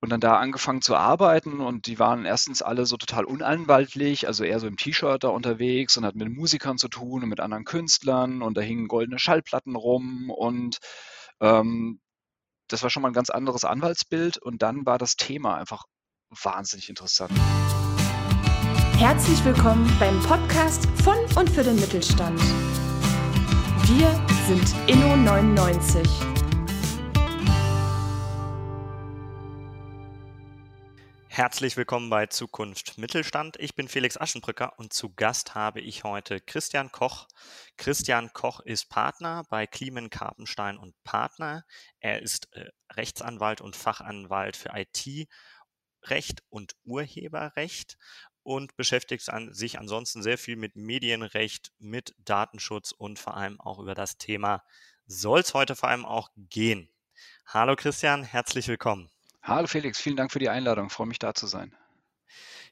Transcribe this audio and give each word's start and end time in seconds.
Und 0.00 0.10
dann 0.10 0.20
da 0.20 0.38
angefangen 0.38 0.80
zu 0.80 0.94
arbeiten 0.94 1.60
und 1.60 1.86
die 1.86 1.98
waren 1.98 2.24
erstens 2.24 2.62
alle 2.62 2.86
so 2.86 2.96
total 2.96 3.24
unanwaltlich, 3.24 4.28
also 4.28 4.44
eher 4.44 4.60
so 4.60 4.68
im 4.68 4.76
T-Shirt 4.76 5.24
da 5.24 5.28
unterwegs 5.28 5.96
und 5.96 6.04
hatten 6.04 6.18
mit 6.18 6.30
Musikern 6.30 6.78
zu 6.78 6.88
tun 6.88 7.24
und 7.24 7.28
mit 7.28 7.40
anderen 7.40 7.64
Künstlern 7.64 8.40
und 8.42 8.56
da 8.56 8.60
hingen 8.60 8.86
goldene 8.86 9.18
Schallplatten 9.18 9.74
rum 9.74 10.30
und 10.30 10.78
ähm, 11.40 12.00
das 12.68 12.82
war 12.82 12.90
schon 12.90 13.02
mal 13.02 13.08
ein 13.08 13.14
ganz 13.14 13.30
anderes 13.30 13.64
Anwaltsbild 13.64 14.38
und 14.38 14.62
dann 14.62 14.86
war 14.86 14.98
das 14.98 15.16
Thema 15.16 15.56
einfach 15.56 15.84
wahnsinnig 16.30 16.88
interessant. 16.88 17.32
Herzlich 18.98 19.44
willkommen 19.44 19.90
beim 19.98 20.20
Podcast 20.22 20.86
von 21.02 21.16
und 21.36 21.50
für 21.50 21.64
den 21.64 21.76
Mittelstand. 21.76 22.40
Wir 23.86 24.10
sind 24.46 24.68
Inno99. 24.86 26.37
Herzlich 31.38 31.76
willkommen 31.76 32.10
bei 32.10 32.26
Zukunft 32.26 32.98
Mittelstand. 32.98 33.56
Ich 33.60 33.76
bin 33.76 33.86
Felix 33.86 34.16
Aschenbrücker 34.16 34.76
und 34.76 34.92
zu 34.92 35.14
Gast 35.14 35.54
habe 35.54 35.80
ich 35.80 36.02
heute 36.02 36.40
Christian 36.40 36.90
Koch. 36.90 37.28
Christian 37.76 38.32
Koch 38.32 38.58
ist 38.58 38.88
Partner 38.88 39.44
bei 39.48 39.68
Kliemen 39.68 40.10
Karpenstein 40.10 40.76
und 40.76 40.96
Partner. 41.04 41.64
Er 42.00 42.22
ist 42.22 42.52
äh, 42.56 42.70
Rechtsanwalt 42.90 43.60
und 43.60 43.76
Fachanwalt 43.76 44.56
für 44.56 44.70
IT-Recht 44.74 46.42
und 46.48 46.74
Urheberrecht 46.82 47.98
und 48.42 48.74
beschäftigt 48.74 49.28
an, 49.28 49.54
sich 49.54 49.78
ansonsten 49.78 50.24
sehr 50.24 50.38
viel 50.38 50.56
mit 50.56 50.74
Medienrecht, 50.74 51.70
mit 51.78 52.16
Datenschutz 52.18 52.90
und 52.90 53.20
vor 53.20 53.36
allem 53.36 53.60
auch 53.60 53.78
über 53.78 53.94
das 53.94 54.18
Thema 54.18 54.64
soll 55.06 55.38
es 55.38 55.54
heute 55.54 55.76
vor 55.76 55.88
allem 55.88 56.04
auch 56.04 56.30
gehen. 56.34 56.90
Hallo 57.46 57.76
Christian, 57.76 58.24
herzlich 58.24 58.66
willkommen. 58.66 59.08
Hallo 59.48 59.66
Felix, 59.66 59.98
vielen 59.98 60.16
Dank 60.16 60.30
für 60.30 60.40
die 60.40 60.50
Einladung. 60.50 60.88
Ich 60.88 60.92
freue 60.92 61.06
mich 61.06 61.18
da 61.18 61.32
zu 61.32 61.46
sein. 61.46 61.74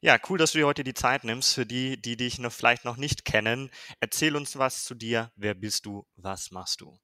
Ja, 0.02 0.18
cool, 0.28 0.36
dass 0.36 0.52
du 0.52 0.58
dir 0.58 0.66
heute 0.66 0.84
die 0.84 0.92
Zeit 0.92 1.24
nimmst. 1.24 1.54
Für 1.54 1.64
die, 1.64 1.96
die 1.96 2.18
dich 2.18 2.38
noch 2.38 2.52
vielleicht 2.52 2.84
noch 2.84 2.98
nicht 2.98 3.24
kennen, 3.24 3.70
erzähl 4.00 4.36
uns 4.36 4.58
was 4.58 4.84
zu 4.84 4.94
dir. 4.94 5.32
Wer 5.36 5.54
bist 5.54 5.86
du? 5.86 6.06
Was 6.16 6.50
machst 6.50 6.82
du? 6.82 6.98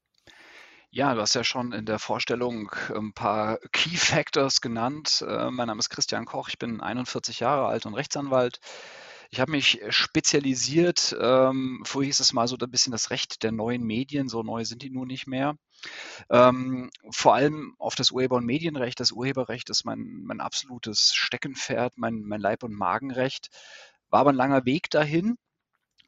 Ja, 0.91 1.15
du 1.15 1.23
hast 1.23 1.35
ja 1.35 1.43
schon 1.43 1.73
in 1.73 1.87
der 1.87 1.99
Vorstellung 1.99 2.71
ein 2.95 3.15
paar 3.15 3.61
Key 3.73 3.97
Factors 3.97 4.61
genannt. 4.61 5.25
Äh, 5.27 5.51
mein 5.51 5.69
Name 5.69 5.79
ist 5.79 5.89
Christian 5.89 6.27
Koch, 6.27 6.51
ich 6.51 6.59
bin 6.59 6.83
41 6.83 7.41
Jahre 7.41 7.65
alt 7.65 7.87
und 7.87 7.95
Rechtsanwalt. 7.95 8.61
Ich 9.33 9.41
habe 9.41 9.53
mich 9.53 9.81
spezialisiert, 9.89 11.17
ähm, 11.19 11.83
vorher 11.87 12.07
hieß 12.07 12.21
es 12.21 12.35
mal 12.35 12.47
so 12.47 12.57
ein 12.61 12.71
bisschen 12.71 12.93
das 12.93 13.09
Recht 13.09 13.43
der 13.43 13.51
neuen 13.51 13.83
Medien, 13.83 14.29
so 14.29 14.43
neu 14.43 14.67
sind 14.67 14.83
die 14.83 14.91
nun 14.91 15.09
nicht 15.09 15.27
mehr. 15.27 15.57
Ähm, 16.29 16.91
vor 17.11 17.35
allem 17.35 17.75
auf 17.79 17.95
das 17.95 18.11
Urheber- 18.11 18.37
und 18.37 18.45
Medienrecht. 18.45 19.01
Das 19.01 19.11
Urheberrecht 19.11 19.71
ist 19.71 19.87
mein, 19.87 20.21
mein 20.25 20.43
absolutes 20.43 21.15
Steckenpferd, 21.15 21.95
mein, 21.97 22.21
mein 22.21 22.43
Leib- 22.43 22.63
und 22.63 22.75
Magenrecht. 22.75 23.49
War 24.11 24.21
aber 24.21 24.33
ein 24.33 24.37
langer 24.37 24.67
Weg 24.67 24.91
dahin. 24.91 25.39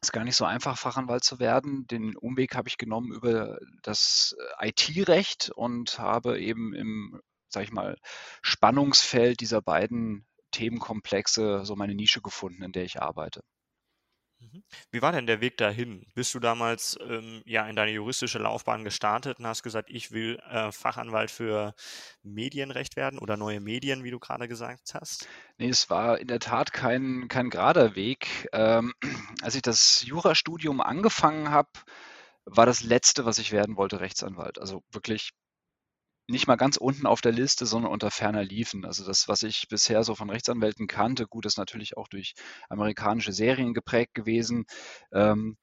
Ist 0.03 0.13
gar 0.13 0.23
nicht 0.23 0.35
so 0.35 0.45
einfach, 0.45 0.77
Fachanwalt 0.77 1.23
zu 1.23 1.39
werden. 1.39 1.87
Den 1.87 2.15
Umweg 2.15 2.55
habe 2.55 2.69
ich 2.69 2.77
genommen 2.77 3.11
über 3.11 3.57
das 3.81 4.35
äh, 4.59 4.69
IT-Recht 4.69 5.49
und 5.49 5.97
habe 5.97 6.39
eben 6.39 6.75
im, 6.75 7.19
sag 7.49 7.63
ich 7.63 7.71
mal, 7.71 7.97
Spannungsfeld 8.43 9.39
dieser 9.39 9.63
beiden 9.63 10.27
Themenkomplexe 10.55 11.65
so 11.65 11.75
meine 11.75 11.95
Nische 11.95 12.21
gefunden, 12.21 12.63
in 12.63 12.71
der 12.71 12.83
ich 12.83 13.01
arbeite. 13.01 13.41
Mhm. 14.39 14.63
Wie 14.91 15.01
war 15.01 15.11
denn 15.11 15.27
der 15.27 15.41
Weg 15.41 15.57
dahin? 15.57 16.05
Bist 16.13 16.33
du 16.33 16.39
damals 16.39 16.97
ähm, 17.01 17.41
ja 17.45 17.67
in 17.67 17.75
deine 17.75 17.91
juristische 17.91 18.39
Laufbahn 18.39 18.83
gestartet 18.83 19.39
und 19.39 19.47
hast 19.47 19.63
gesagt, 19.63 19.89
ich 19.89 20.11
will 20.11 20.39
äh, 20.49 20.71
Fachanwalt 20.71 21.31
für 21.31 21.73
Medienrecht 22.21 22.95
werden 22.95 23.19
oder 23.19 23.37
neue 23.37 23.61
Medien, 23.61 24.03
wie 24.03 24.11
du 24.11 24.19
gerade 24.19 24.47
gesagt 24.47 24.93
hast? 24.93 25.27
Nee, 25.57 25.69
es 25.69 25.89
war 25.89 26.19
in 26.19 26.27
der 26.27 26.39
Tat 26.39 26.73
kein, 26.73 27.27
kein 27.29 27.49
gerader 27.49 27.95
Weg. 27.95 28.49
Ähm, 28.51 28.93
als 29.41 29.55
ich 29.55 29.61
das 29.61 30.03
Jurastudium 30.05 30.81
angefangen 30.81 31.49
habe, 31.49 31.69
war 32.45 32.65
das 32.65 32.83
Letzte, 32.83 33.25
was 33.25 33.39
ich 33.39 33.51
werden 33.51 33.77
wollte, 33.77 33.99
Rechtsanwalt. 33.99 34.59
Also 34.59 34.83
wirklich 34.91 35.31
nicht 36.27 36.47
mal 36.47 36.55
ganz 36.55 36.77
unten 36.77 37.05
auf 37.05 37.21
der 37.21 37.31
Liste, 37.31 37.65
sondern 37.65 37.91
unter 37.91 38.11
ferner 38.11 38.43
liefen. 38.43 38.85
Also 38.85 39.05
das, 39.05 39.27
was 39.27 39.43
ich 39.43 39.67
bisher 39.69 40.03
so 40.03 40.15
von 40.15 40.29
Rechtsanwälten 40.29 40.87
kannte, 40.87 41.27
gut, 41.27 41.45
ist 41.45 41.57
natürlich 41.57 41.97
auch 41.97 42.07
durch 42.07 42.33
amerikanische 42.69 43.33
Serien 43.33 43.73
geprägt 43.73 44.13
gewesen, 44.13 44.65
ähm, 45.13 45.57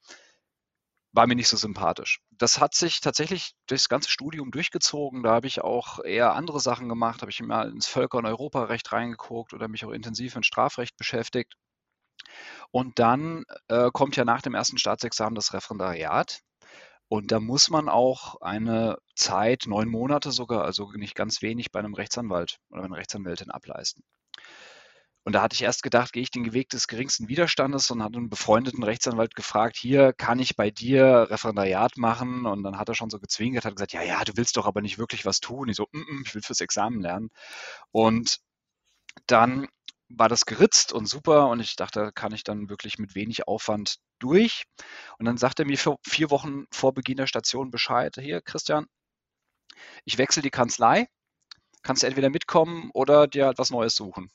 war 1.13 1.27
mir 1.27 1.35
nicht 1.35 1.47
so 1.47 1.57
sympathisch. 1.57 2.21
Das 2.31 2.59
hat 2.59 2.73
sich 2.73 2.99
tatsächlich 2.99 3.53
durchs 3.67 3.87
ganze 3.87 4.09
Studium 4.09 4.51
durchgezogen. 4.51 5.21
Da 5.23 5.31
habe 5.31 5.47
ich 5.47 5.61
auch 5.61 5.99
eher 6.03 6.33
andere 6.33 6.59
Sachen 6.59 6.89
gemacht, 6.89 7.21
habe 7.21 7.31
ich 7.31 7.39
mal 7.41 7.69
ins 7.69 7.87
Völker- 7.87 8.17
und 8.17 8.25
Europarecht 8.25 8.91
reingeguckt 8.91 9.53
oder 9.53 9.67
mich 9.67 9.85
auch 9.85 9.91
intensiv 9.91 10.35
mit 10.35 10.45
Strafrecht 10.45 10.97
beschäftigt. 10.97 11.55
Und 12.71 12.99
dann 12.99 13.43
äh, 13.67 13.89
kommt 13.93 14.15
ja 14.15 14.25
nach 14.25 14.41
dem 14.41 14.55
ersten 14.55 14.77
Staatsexamen 14.77 15.35
das 15.35 15.53
Referendariat. 15.53 16.41
Und 17.09 17.31
da 17.31 17.39
muss 17.39 17.69
man 17.69 17.89
auch 17.89 18.41
eine 18.41 18.97
Zeit, 19.15 19.63
neun 19.67 19.89
Monate 19.89 20.31
sogar, 20.31 20.63
also 20.63 20.91
nicht 20.93 21.15
ganz 21.15 21.41
wenig 21.41 21.71
bei 21.71 21.79
einem 21.79 21.93
Rechtsanwalt 21.93 22.57
oder 22.69 22.83
einer 22.83 22.97
Rechtsanwältin 22.97 23.51
ableisten. 23.51 24.03
Und 25.25 25.33
da 25.33 25.41
hatte 25.41 25.53
ich 25.53 25.61
erst 25.61 25.83
gedacht, 25.83 26.11
gehe 26.11 26.23
ich 26.23 26.31
den 26.31 26.51
Weg 26.53 26.69
des 26.69 26.87
geringsten 26.87 27.29
Widerstandes 27.29 27.89
und 27.91 28.03
hatte 28.03 28.17
einen 28.17 28.29
befreundeten 28.29 28.83
Rechtsanwalt 28.83 29.35
gefragt, 29.35 29.77
hier 29.77 30.11
kann 30.11 30.39
ich 30.39 30.57
bei 30.57 30.69
dir 30.69 31.27
Referendariat 31.29 31.97
machen? 31.97 32.45
Und 32.45 32.63
dann 32.63 32.77
hat 32.77 32.89
er 32.89 32.95
schon 32.95 33.09
so 33.09 33.19
gezwinkert, 33.19 33.63
hat 33.63 33.75
gesagt, 33.75 33.93
ja, 33.93 34.01
ja, 34.03 34.23
du 34.25 34.33
willst 34.35 34.57
doch 34.57 34.65
aber 34.65 34.81
nicht 34.81 34.97
wirklich 34.97 35.25
was 35.25 35.39
tun. 35.39 35.69
Ich 35.69 35.77
so, 35.77 35.87
mm 35.91 35.97
-mm, 35.97 36.25
ich 36.25 36.35
will 36.35 36.41
fürs 36.41 36.59
Examen 36.59 36.99
lernen. 37.01 37.29
Und 37.91 38.39
dann 39.27 39.67
war 40.15 40.29
das 40.29 40.45
geritzt 40.45 40.93
und 40.93 41.07
super 41.07 41.49
und 41.49 41.59
ich 41.59 41.75
dachte, 41.75 41.99
da 41.99 42.11
kann 42.11 42.33
ich 42.33 42.43
dann 42.43 42.69
wirklich 42.69 42.97
mit 42.99 43.15
wenig 43.15 43.47
Aufwand 43.47 43.97
durch. 44.19 44.63
Und 45.17 45.25
dann 45.25 45.37
sagte 45.37 45.63
er 45.63 45.65
mir 45.65 45.77
vier 45.77 46.29
Wochen 46.31 46.65
vor 46.71 46.93
Beginn 46.93 47.17
der 47.17 47.27
Station 47.27 47.71
Bescheid, 47.71 48.15
hier 48.19 48.41
Christian, 48.41 48.85
ich 50.05 50.17
wechsle 50.17 50.41
die 50.41 50.51
Kanzlei, 50.51 51.07
kannst 51.81 52.03
du 52.03 52.07
entweder 52.07 52.29
mitkommen 52.29 52.89
oder 52.93 53.27
dir 53.27 53.49
etwas 53.49 53.69
halt 53.69 53.77
Neues 53.77 53.95
suchen. 53.95 54.29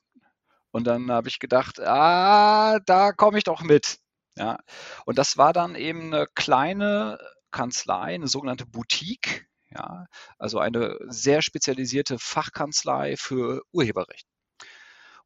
Und 0.70 0.86
dann 0.86 1.10
habe 1.10 1.28
ich 1.28 1.38
gedacht, 1.38 1.80
ah, 1.80 2.78
da 2.80 3.12
komme 3.12 3.38
ich 3.38 3.44
doch 3.44 3.62
mit. 3.62 3.98
Ja. 4.36 4.58
Und 5.06 5.18
das 5.18 5.36
war 5.38 5.52
dann 5.52 5.74
eben 5.74 6.12
eine 6.12 6.26
kleine 6.34 7.18
Kanzlei, 7.50 8.14
eine 8.14 8.28
sogenannte 8.28 8.66
Boutique, 8.66 9.48
ja, 9.70 10.06
also 10.38 10.58
eine 10.58 10.96
sehr 11.08 11.42
spezialisierte 11.42 12.18
Fachkanzlei 12.18 13.16
für 13.16 13.62
Urheberrecht. 13.72 14.26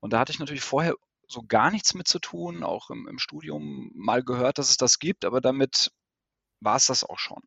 Und 0.02 0.12
da 0.12 0.18
hatte 0.18 0.32
ich 0.32 0.40
natürlich 0.40 0.64
vorher 0.64 0.94
so 1.28 1.42
gar 1.46 1.70
nichts 1.70 1.94
mit 1.94 2.08
zu 2.08 2.18
tun, 2.18 2.64
auch 2.64 2.90
im, 2.90 3.06
im 3.06 3.20
Studium 3.20 3.92
mal 3.94 4.24
gehört, 4.24 4.58
dass 4.58 4.68
es 4.68 4.76
das 4.76 4.98
gibt, 4.98 5.24
aber 5.24 5.40
damit 5.40 5.92
war 6.60 6.76
es 6.76 6.86
das 6.86 7.04
auch 7.04 7.20
schon. 7.20 7.42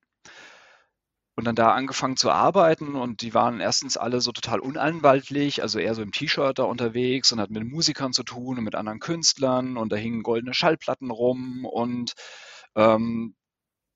Und 1.35 1.43
dann 1.43 1.55
da 1.55 1.73
angefangen 1.73 2.15
zu 2.15 2.31
arbeiten 2.31 2.95
und 2.95 3.21
die 3.21 3.33
waren 3.33 3.59
erstens 3.59 3.97
alle 3.97 4.21
so 4.21 4.31
total 4.31 4.61
unanwaltlich, 4.61 5.61
also 5.63 5.79
eher 5.79 5.93
so 5.95 6.01
im 6.01 6.13
T-Shirt 6.13 6.57
da 6.57 6.63
unterwegs 6.63 7.33
und 7.33 7.41
hatten 7.41 7.53
mit 7.53 7.65
Musikern 7.65 8.13
zu 8.13 8.23
tun 8.23 8.57
und 8.57 8.63
mit 8.63 8.75
anderen 8.75 9.01
Künstlern 9.01 9.75
und 9.75 9.91
da 9.91 9.97
hingen 9.97 10.23
goldene 10.23 10.53
Schallplatten 10.53 11.11
rum 11.11 11.65
und 11.65 12.13
ähm, 12.75 13.35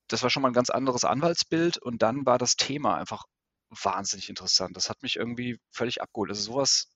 das 0.08 0.22
war 0.22 0.28
schon 0.28 0.42
mal 0.42 0.50
ein 0.50 0.54
ganz 0.54 0.68
anderes 0.68 1.04
Anwaltsbild 1.04 1.78
und 1.78 2.02
dann 2.02 2.26
war 2.26 2.36
das 2.36 2.56
Thema 2.56 2.98
einfach 2.98 3.24
wahnsinnig 3.70 4.28
interessant. 4.28 4.76
Das 4.76 4.90
hat 4.90 5.02
mich 5.02 5.16
irgendwie 5.16 5.58
völlig 5.70 6.02
abgeholt. 6.02 6.30
Also 6.30 6.42
sowas 6.42 6.88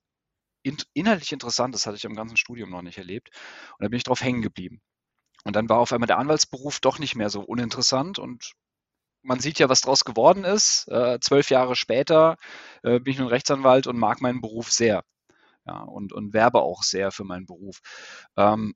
in, 0.64 0.76
inhaltlich 0.94 1.32
interessant, 1.32 1.74
das 1.74 1.86
hatte 1.86 1.96
ich 1.96 2.04
im 2.04 2.16
ganzen 2.16 2.36
Studium 2.36 2.70
noch 2.70 2.82
nicht 2.82 2.98
erlebt. 2.98 3.30
Und 3.78 3.84
da 3.84 3.88
bin 3.88 3.98
ich 3.98 4.04
drauf 4.04 4.22
hängen 4.22 4.42
geblieben. 4.42 4.80
Und 5.44 5.56
dann 5.56 5.68
war 5.68 5.78
auf 5.78 5.92
einmal 5.92 6.08
der 6.08 6.18
Anwaltsberuf 6.18 6.80
doch 6.80 6.98
nicht 6.98 7.16
mehr 7.16 7.30
so 7.30 7.42
uninteressant 7.42 8.18
und 8.18 8.54
man 9.22 9.40
sieht 9.40 9.58
ja, 9.58 9.68
was 9.68 9.80
draus 9.82 10.04
geworden 10.04 10.44
ist. 10.44 10.88
Äh, 10.88 11.18
zwölf 11.20 11.50
Jahre 11.50 11.76
später 11.76 12.36
äh, 12.82 13.00
bin 13.00 13.12
ich 13.14 13.18
nun 13.18 13.28
Rechtsanwalt 13.28 13.86
und 13.86 13.98
mag 13.98 14.20
meinen 14.20 14.40
Beruf 14.40 14.70
sehr. 14.72 15.04
Ja, 15.66 15.80
und, 15.82 16.12
und 16.12 16.34
werbe 16.34 16.60
auch 16.62 16.82
sehr 16.82 17.10
für 17.12 17.24
meinen 17.24 17.46
Beruf. 17.46 17.80
Ähm, 18.36 18.74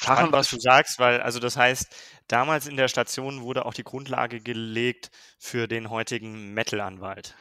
Spannend, 0.00 0.32
was 0.32 0.50
du 0.50 0.58
sagst, 0.58 0.98
weil, 0.98 1.20
also 1.20 1.38
das 1.38 1.56
heißt, 1.56 1.94
damals 2.28 2.66
in 2.66 2.76
der 2.76 2.88
Station 2.88 3.42
wurde 3.42 3.64
auch 3.66 3.74
die 3.74 3.84
Grundlage 3.84 4.40
gelegt 4.40 5.10
für 5.38 5.68
den 5.68 5.90
heutigen 5.90 6.54
Metal-Anwalt. 6.54 7.36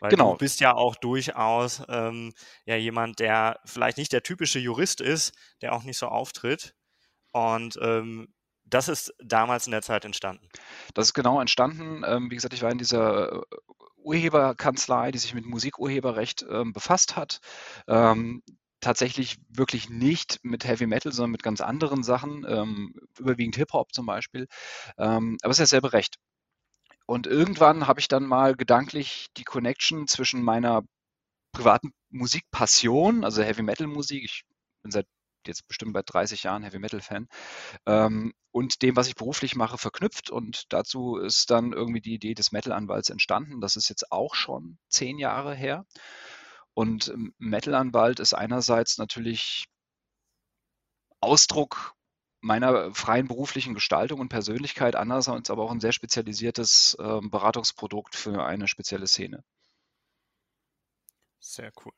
Weil 0.00 0.10
genau. 0.10 0.32
du 0.32 0.38
bist 0.38 0.60
ja 0.60 0.74
auch 0.74 0.96
durchaus 0.96 1.82
ähm, 1.88 2.32
ja 2.64 2.76
jemand, 2.76 3.18
der 3.18 3.60
vielleicht 3.64 3.98
nicht 3.98 4.12
der 4.12 4.22
typische 4.22 4.58
Jurist 4.58 5.00
ist, 5.00 5.32
der 5.62 5.74
auch 5.74 5.84
nicht 5.84 5.98
so 5.98 6.08
auftritt. 6.08 6.74
Und 7.32 7.78
ähm, 7.80 8.32
das 8.64 8.88
ist 8.88 9.12
damals 9.22 9.66
in 9.66 9.72
der 9.72 9.82
Zeit 9.82 10.04
entstanden. 10.04 10.48
Das 10.94 11.08
ist 11.08 11.14
genau 11.14 11.40
entstanden. 11.40 12.02
Ähm, 12.06 12.30
wie 12.30 12.36
gesagt, 12.36 12.54
ich 12.54 12.62
war 12.62 12.70
in 12.70 12.78
dieser 12.78 13.32
äh, 13.32 13.40
Urheberkanzlei, 13.96 15.10
die 15.10 15.18
sich 15.18 15.34
mit 15.34 15.44
Musikurheberrecht 15.44 16.44
ähm, 16.48 16.72
befasst 16.72 17.16
hat. 17.16 17.40
Ähm, 17.88 18.42
tatsächlich 18.80 19.38
wirklich 19.48 19.90
nicht 19.90 20.40
mit 20.42 20.64
Heavy 20.64 20.86
Metal, 20.86 21.12
sondern 21.12 21.32
mit 21.32 21.42
ganz 21.42 21.60
anderen 21.60 22.02
Sachen, 22.02 22.46
ähm, 22.48 22.94
überwiegend 23.18 23.56
Hip-Hop 23.56 23.92
zum 23.92 24.06
Beispiel. 24.06 24.46
Ähm, 24.98 25.36
aber 25.42 25.50
es 25.50 25.58
ist 25.58 25.70
dasselbe 25.72 25.92
Recht. 25.92 26.16
Und 27.10 27.26
irgendwann 27.26 27.88
habe 27.88 27.98
ich 27.98 28.06
dann 28.06 28.24
mal 28.24 28.54
gedanklich 28.54 29.26
die 29.36 29.42
Connection 29.42 30.06
zwischen 30.06 30.44
meiner 30.44 30.84
privaten 31.50 31.90
Musikpassion, 32.10 33.24
also 33.24 33.42
Heavy 33.42 33.62
Metal 33.62 33.88
Musik. 33.88 34.22
Ich 34.22 34.44
bin 34.84 34.92
seit 34.92 35.08
jetzt 35.44 35.66
bestimmt 35.66 35.92
bei 35.92 36.02
30 36.02 36.44
Jahren 36.44 36.62
Heavy 36.62 36.78
Metal 36.78 37.00
Fan 37.00 37.26
ähm, 37.84 38.32
und 38.52 38.82
dem, 38.82 38.94
was 38.94 39.08
ich 39.08 39.16
beruflich 39.16 39.56
mache, 39.56 39.76
verknüpft. 39.76 40.30
Und 40.30 40.66
dazu 40.68 41.16
ist 41.16 41.50
dann 41.50 41.72
irgendwie 41.72 42.00
die 42.00 42.14
Idee 42.14 42.34
des 42.34 42.52
Metal-Anwalts 42.52 43.10
entstanden. 43.10 43.60
Das 43.60 43.74
ist 43.74 43.88
jetzt 43.88 44.12
auch 44.12 44.36
schon 44.36 44.78
zehn 44.88 45.18
Jahre 45.18 45.52
her. 45.52 45.86
Und 46.74 47.08
ähm, 47.08 47.34
Metal-Anwalt 47.38 48.20
ist 48.20 48.34
einerseits 48.34 48.98
natürlich 48.98 49.64
Ausdruck 51.20 51.96
meiner 52.40 52.94
freien 52.94 53.28
beruflichen 53.28 53.74
Gestaltung 53.74 54.20
und 54.20 54.28
Persönlichkeit, 54.28 54.96
andererseits 54.96 55.50
aber 55.50 55.64
auch 55.64 55.70
ein 55.70 55.80
sehr 55.80 55.92
spezialisiertes 55.92 56.96
äh, 56.98 57.20
Beratungsprodukt 57.22 58.14
für 58.16 58.44
eine 58.44 58.68
spezielle 58.68 59.06
Szene. 59.06 59.44
Sehr 61.38 61.72
cool. 61.84 61.92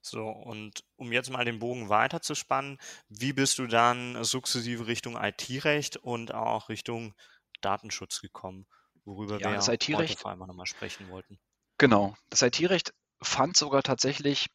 So, 0.00 0.28
und 0.28 0.84
um 0.96 1.12
jetzt 1.12 1.30
mal 1.30 1.44
den 1.44 1.58
Bogen 1.58 1.88
weiterzuspannen, 1.88 2.78
wie 3.08 3.32
bist 3.32 3.58
du 3.58 3.66
dann 3.66 4.22
sukzessive 4.24 4.86
Richtung 4.86 5.16
IT-Recht 5.16 5.96
und 5.96 6.32
auch 6.32 6.68
Richtung 6.68 7.14
Datenschutz 7.60 8.20
gekommen, 8.20 8.66
worüber 9.04 9.40
Ja, 9.40 9.50
wir 9.50 9.56
das 9.56 9.68
heute 9.68 10.16
vor 10.16 10.30
allem 10.30 10.40
nochmal 10.40 10.66
sprechen 10.66 11.08
wollten? 11.08 11.38
genau. 11.78 12.16
Das 12.30 12.42
IT-Recht 12.42 12.94
fand 13.22 13.56
sogar 13.56 13.82
tatsächlich 13.82 14.48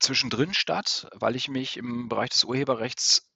zwischendrin 0.00 0.54
statt, 0.54 1.08
weil 1.14 1.36
ich 1.36 1.48
mich 1.48 1.76
im 1.76 2.08
Bereich 2.08 2.30
des 2.30 2.44
Urheberrechts 2.44 3.31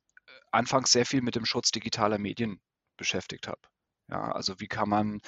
anfangs 0.52 0.92
sehr 0.92 1.06
viel 1.06 1.22
mit 1.22 1.36
dem 1.36 1.46
Schutz 1.46 1.70
digitaler 1.70 2.18
Medien 2.18 2.60
beschäftigt 2.96 3.48
habe. 3.48 3.60
Ja, 4.08 4.30
also 4.32 4.60
wie 4.60 4.68
kann 4.68 4.88
man 4.88 5.20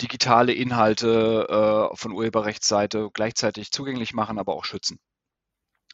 digitale 0.00 0.52
Inhalte 0.52 1.90
äh, 1.92 1.96
von 1.96 2.12
Urheberrechtsseite 2.12 3.10
gleichzeitig 3.12 3.72
zugänglich 3.72 4.14
machen, 4.14 4.38
aber 4.38 4.54
auch 4.54 4.64
schützen. 4.64 4.98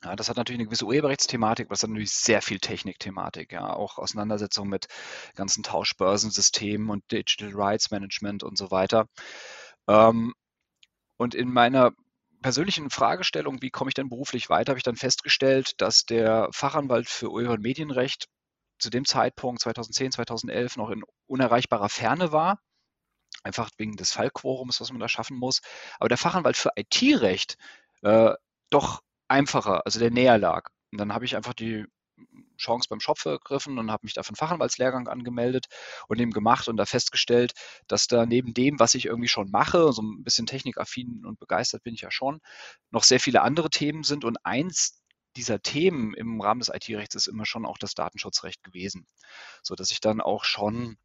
Ja, 0.04 0.16
das 0.16 0.28
hat 0.28 0.36
natürlich 0.36 0.58
eine 0.60 0.66
gewisse 0.66 0.84
Urheberrechtsthematik, 0.86 1.70
was 1.70 1.82
hat 1.82 1.90
natürlich 1.90 2.12
sehr 2.12 2.42
viel 2.42 2.58
Technikthematik, 2.58 3.52
ja, 3.52 3.72
auch 3.72 3.98
Auseinandersetzung 3.98 4.68
mit 4.68 4.86
ganzen 5.36 5.62
Tauschbörsensystemen 5.62 6.90
und 6.90 7.04
Digital 7.12 7.52
Rights 7.54 7.90
Management 7.92 8.42
und 8.42 8.58
so 8.58 8.70
weiter. 8.72 9.06
Ähm, 9.88 10.34
und 11.18 11.34
in 11.36 11.52
meiner 11.52 11.92
persönlichen 12.42 12.90
Fragestellung, 12.90 13.62
wie 13.62 13.70
komme 13.70 13.90
ich 13.90 13.94
denn 13.94 14.08
beruflich 14.08 14.50
weiter, 14.50 14.72
habe 14.72 14.78
ich 14.78 14.84
dann 14.84 14.96
festgestellt, 14.96 15.74
dass 15.78 16.04
der 16.04 16.48
Fachanwalt 16.52 17.08
für 17.08 17.30
Urheber- 17.30 17.52
und 17.52 17.62
Medienrecht 17.62 18.26
zu 18.82 18.90
dem 18.90 19.04
Zeitpunkt 19.04 19.62
2010, 19.62 20.12
2011 20.12 20.76
noch 20.76 20.90
in 20.90 21.02
unerreichbarer 21.26 21.88
Ferne 21.88 22.32
war, 22.32 22.60
einfach 23.44 23.70
wegen 23.78 23.96
des 23.96 24.12
Fallquorums, 24.12 24.80
was 24.80 24.90
man 24.90 25.00
da 25.00 25.08
schaffen 25.08 25.36
muss. 25.36 25.62
Aber 25.98 26.08
der 26.08 26.18
Fachanwalt 26.18 26.56
für 26.56 26.70
IT-Recht 26.76 27.56
äh, 28.02 28.34
doch 28.70 29.02
einfacher, 29.28 29.86
also 29.86 29.98
der 29.98 30.10
näher 30.10 30.38
lag. 30.38 30.68
Und 30.90 30.98
dann 30.98 31.12
habe 31.14 31.24
ich 31.24 31.36
einfach 31.36 31.54
die 31.54 31.86
Chance 32.56 32.88
beim 32.88 33.00
Schopf 33.00 33.24
ergriffen 33.24 33.78
und 33.78 33.90
habe 33.90 34.04
mich 34.04 34.14
da 34.14 34.22
für 34.22 34.30
einen 34.30 34.36
Fachanwaltslehrgang 34.36 35.08
angemeldet 35.08 35.66
und 36.08 36.20
eben 36.20 36.30
gemacht 36.30 36.68
und 36.68 36.76
da 36.76 36.84
festgestellt, 36.84 37.52
dass 37.88 38.06
da 38.06 38.26
neben 38.26 38.54
dem, 38.54 38.78
was 38.78 38.94
ich 38.94 39.06
irgendwie 39.06 39.28
schon 39.28 39.50
mache, 39.50 39.92
so 39.92 40.02
ein 40.02 40.22
bisschen 40.22 40.46
technikaffin 40.46 41.24
und 41.24 41.40
begeistert 41.40 41.82
bin 41.82 41.94
ich 41.94 42.02
ja 42.02 42.10
schon, 42.10 42.40
noch 42.90 43.04
sehr 43.04 43.20
viele 43.20 43.42
andere 43.42 43.70
Themen 43.70 44.04
sind 44.04 44.24
und 44.24 44.38
eins 44.44 45.01
dieser 45.36 45.62
Themen 45.62 46.14
im 46.14 46.40
Rahmen 46.40 46.60
des 46.60 46.68
IT-Rechts 46.68 47.14
ist 47.14 47.26
immer 47.26 47.46
schon 47.46 47.66
auch 47.66 47.78
das 47.78 47.94
Datenschutzrecht 47.94 48.62
gewesen, 48.62 49.06
so 49.62 49.74
dass 49.74 49.90
ich 49.90 50.00
dann 50.00 50.20
auch 50.20 50.44
schon 50.44 50.98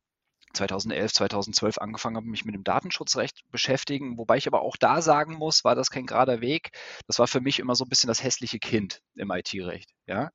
2011, 0.53 1.13
2012 1.13 1.77
angefangen 1.77 2.15
habe, 2.15 2.27
mich 2.27 2.45
mit 2.45 2.55
dem 2.55 2.63
Datenschutzrecht 2.63 3.43
beschäftigen, 3.51 4.17
wobei 4.17 4.37
ich 4.37 4.47
aber 4.47 4.61
auch 4.61 4.77
da 4.77 5.01
sagen 5.01 5.33
muss, 5.35 5.63
war 5.63 5.75
das 5.75 5.89
kein 5.89 6.05
gerader 6.05 6.41
Weg. 6.41 6.71
Das 7.05 7.19
war 7.19 7.27
für 7.27 7.41
mich 7.41 7.59
immer 7.59 7.75
so 7.75 7.85
ein 7.85 7.89
bisschen 7.89 8.07
das 8.07 8.23
hässliche 8.23 8.59
Kind 8.59 9.01
im 9.15 9.31
IT-Recht. 9.31 9.91
Ja, 10.07 10.31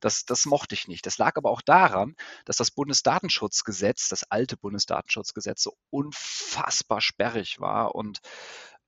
das, 0.00 0.24
das 0.24 0.46
mochte 0.46 0.74
ich 0.74 0.88
nicht. 0.88 1.06
Das 1.06 1.18
lag 1.18 1.36
aber 1.36 1.50
auch 1.50 1.62
daran, 1.62 2.14
dass 2.44 2.56
das 2.56 2.70
Bundesdatenschutzgesetz, 2.70 4.08
das 4.08 4.24
alte 4.30 4.56
Bundesdatenschutzgesetz, 4.56 5.62
so 5.62 5.76
unfassbar 5.90 7.00
sperrig 7.00 7.60
war 7.60 7.94
und 7.94 8.20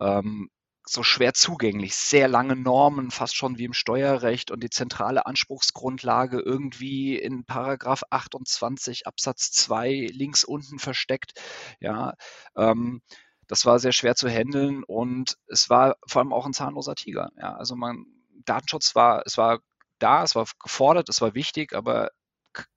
ähm, 0.01 0.51
so 0.91 1.05
schwer 1.05 1.35
zugänglich, 1.35 1.95
sehr 1.95 2.27
lange 2.27 2.57
Normen, 2.57 3.11
fast 3.13 3.37
schon 3.37 3.59
wie 3.59 3.65
im 3.65 3.73
Steuerrecht 3.73 4.51
und 4.51 4.63
die 4.63 4.71
zentrale 4.71 5.25
Anspruchsgrundlage 5.25 6.41
irgendwie 6.41 7.17
in 7.17 7.45
Paragraph 7.45 8.03
28 8.11 9.07
Absatz 9.07 9.53
2 9.53 10.09
links 10.11 10.43
unten 10.43 10.79
versteckt. 10.81 11.41
Ja, 11.79 12.15
ähm, 12.57 13.03
das 13.47 13.67
war 13.67 13.79
sehr 13.79 13.93
schwer 13.93 14.17
zu 14.17 14.29
handeln 14.29 14.83
und 14.83 15.37
es 15.47 15.71
war 15.71 15.97
vor 16.07 16.23
allem 16.23 16.33
auch 16.33 16.47
ein 16.47 16.53
zahnloser 16.53 16.97
Tiger. 16.97 17.31
Ja, 17.37 17.55
also 17.55 17.77
man, 17.77 18.07
Datenschutz 18.45 18.95
war, 18.97 19.23
es 19.27 19.39
war 19.39 19.61
da, 20.01 20.25
es 20.25 20.35
war 20.35 20.47
gefordert, 20.61 21.09
es 21.09 21.21
war 21.21 21.35
wichtig, 21.35 21.73
aber 21.73 22.11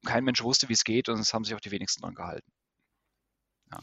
kein 0.06 0.24
Mensch 0.24 0.44
wusste, 0.44 0.70
wie 0.70 0.74
es 0.74 0.84
geht 0.84 1.10
und 1.10 1.20
es 1.20 1.34
haben 1.34 1.46
sich 1.46 1.56
auch 1.56 1.60
die 1.60 1.72
wenigsten 1.72 2.02
dran 2.02 2.14
gehalten. 2.14 2.52
Ja. 3.72 3.80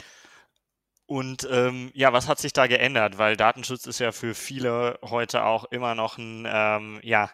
Und 1.10 1.44
ähm, 1.50 1.90
ja, 1.92 2.12
was 2.12 2.28
hat 2.28 2.38
sich 2.38 2.52
da 2.52 2.68
geändert? 2.68 3.18
Weil 3.18 3.36
Datenschutz 3.36 3.84
ist 3.86 3.98
ja 3.98 4.12
für 4.12 4.32
viele 4.32 4.96
heute 5.02 5.44
auch 5.44 5.64
immer 5.64 5.96
noch 5.96 6.18
ein 6.18 6.46
ähm, 6.48 7.00
ja, 7.02 7.32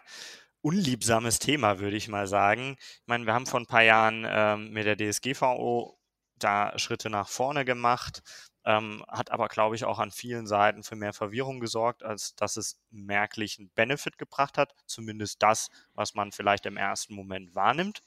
unliebsames 0.61 1.37
Thema, 1.37 1.77
würde 1.77 1.95
ich 1.95 2.07
mal 2.07 2.25
sagen. 2.25 2.77
Ich 2.79 3.03
meine, 3.05 3.27
wir 3.27 3.35
haben 3.35 3.45
vor 3.45 3.59
ein 3.59 3.67
paar 3.67 3.83
Jahren 3.83 4.25
ähm, 4.27 4.71
mit 4.71 4.87
der 4.87 4.97
DSGVO 4.97 5.95
da 6.39 6.73
Schritte 6.79 7.11
nach 7.11 7.29
vorne 7.29 7.65
gemacht, 7.65 8.23
ähm, 8.65 9.05
hat 9.09 9.29
aber, 9.29 9.47
glaube 9.47 9.75
ich, 9.75 9.85
auch 9.85 9.99
an 9.99 10.09
vielen 10.09 10.47
Seiten 10.47 10.81
für 10.81 10.95
mehr 10.95 11.13
Verwirrung 11.13 11.59
gesorgt, 11.59 12.01
als 12.01 12.33
dass 12.33 12.57
es 12.57 12.79
merklichen 12.89 13.69
Benefit 13.75 14.17
gebracht 14.17 14.57
hat. 14.57 14.73
Zumindest 14.87 15.43
das, 15.43 15.67
was 15.93 16.15
man 16.15 16.31
vielleicht 16.31 16.65
im 16.65 16.77
ersten 16.77 17.13
Moment 17.13 17.53
wahrnimmt. 17.53 18.01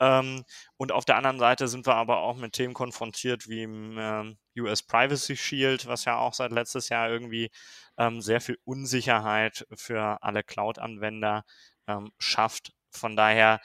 Ähm, 0.00 0.44
und 0.76 0.92
auf 0.92 1.04
der 1.04 1.16
anderen 1.16 1.38
Seite 1.38 1.68
sind 1.68 1.86
wir 1.86 1.94
aber 1.94 2.18
auch 2.18 2.36
mit 2.36 2.52
Themen 2.52 2.74
konfrontiert 2.74 3.48
wie 3.48 3.62
im 3.62 3.96
ähm, 3.98 4.38
US 4.58 4.82
Privacy 4.82 5.36
Shield, 5.36 5.86
was 5.86 6.04
ja 6.04 6.18
auch 6.18 6.34
seit 6.34 6.52
letztes 6.52 6.88
Jahr 6.88 7.08
irgendwie 7.08 7.50
ähm, 7.98 8.20
sehr 8.20 8.40
viel 8.40 8.58
Unsicherheit 8.64 9.66
für 9.74 10.22
alle 10.22 10.42
Cloud-Anwender 10.42 11.44
ähm, 11.86 12.12
schafft. 12.18 12.72
Von 12.90 13.16
daher, 13.16 13.60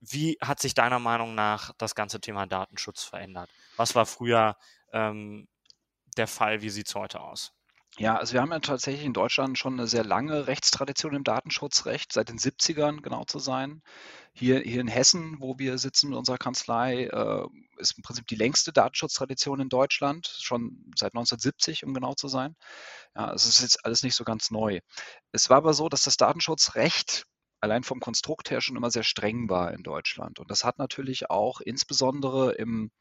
wie 0.00 0.38
hat 0.40 0.60
sich 0.60 0.74
deiner 0.74 0.98
Meinung 1.00 1.34
nach 1.34 1.72
das 1.78 1.94
ganze 1.94 2.20
Thema 2.20 2.46
Datenschutz 2.46 3.04
verändert? 3.04 3.50
Was 3.76 3.94
war 3.94 4.06
früher 4.06 4.56
ähm, 4.92 5.48
der 6.16 6.28
Fall? 6.28 6.62
Wie 6.62 6.70
sieht 6.70 6.88
es 6.88 6.94
heute 6.94 7.20
aus? 7.20 7.52
Ja, 7.98 8.16
also 8.16 8.32
wir 8.34 8.40
haben 8.40 8.52
ja 8.52 8.60
tatsächlich 8.60 9.04
in 9.04 9.12
Deutschland 9.12 9.58
schon 9.58 9.72
eine 9.72 9.88
sehr 9.88 10.04
lange 10.04 10.46
Rechtstradition 10.46 11.14
im 11.16 11.24
Datenschutzrecht, 11.24 12.12
seit 12.12 12.28
den 12.28 12.38
70ern 12.38 13.00
genau 13.00 13.24
zu 13.24 13.40
sein. 13.40 13.82
Hier, 14.32 14.60
hier 14.60 14.80
in 14.80 14.86
Hessen, 14.86 15.36
wo 15.40 15.58
wir 15.58 15.78
sitzen 15.78 16.10
mit 16.10 16.18
unserer 16.18 16.38
Kanzlei, 16.38 17.06
äh, 17.06 17.46
ist 17.78 17.96
im 17.96 18.04
Prinzip 18.04 18.28
die 18.28 18.36
längste 18.36 18.72
Datenschutztradition 18.72 19.58
in 19.58 19.68
Deutschland, 19.68 20.28
schon 20.40 20.92
seit 20.96 21.14
1970, 21.14 21.84
um 21.84 21.92
genau 21.92 22.14
zu 22.14 22.28
sein. 22.28 22.54
Ja, 23.16 23.32
es 23.32 23.46
ist 23.46 23.62
jetzt 23.62 23.84
alles 23.84 24.04
nicht 24.04 24.14
so 24.14 24.22
ganz 24.22 24.52
neu. 24.52 24.78
Es 25.32 25.50
war 25.50 25.56
aber 25.56 25.74
so, 25.74 25.88
dass 25.88 26.04
das 26.04 26.16
Datenschutzrecht 26.16 27.24
allein 27.60 27.82
vom 27.82 27.98
Konstrukt 27.98 28.50
her 28.50 28.60
schon 28.60 28.76
immer 28.76 28.92
sehr 28.92 29.02
streng 29.02 29.48
war 29.48 29.72
in 29.72 29.82
Deutschland. 29.82 30.38
Und 30.38 30.52
das 30.52 30.62
hat 30.62 30.78
natürlich 30.78 31.30
auch 31.30 31.60
insbesondere 31.60 32.52
im 32.52 32.92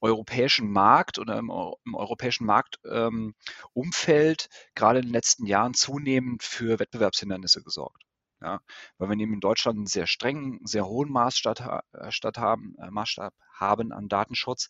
europäischen 0.00 0.70
Markt 0.70 1.18
oder 1.18 1.38
im, 1.38 1.50
im 1.84 1.94
europäischen 1.94 2.46
Marktumfeld 2.46 4.48
ähm, 4.50 4.72
gerade 4.74 5.00
in 5.00 5.06
den 5.06 5.12
letzten 5.12 5.46
Jahren 5.46 5.74
zunehmend 5.74 6.42
für 6.42 6.78
Wettbewerbshindernisse 6.78 7.62
gesorgt. 7.62 8.02
Ja, 8.42 8.60
weil 8.96 9.10
wir 9.10 9.16
neben 9.16 9.34
in 9.34 9.40
Deutschland 9.40 9.76
einen 9.76 9.86
sehr 9.86 10.06
strengen, 10.06 10.60
sehr 10.64 10.86
hohen 10.86 11.12
Maßstab, 11.12 11.84
äh, 11.92 12.40
haben, 12.40 12.74
äh, 12.78 12.90
Maßstab 12.90 13.34
haben 13.52 13.92
an 13.92 14.08
Datenschutz, 14.08 14.68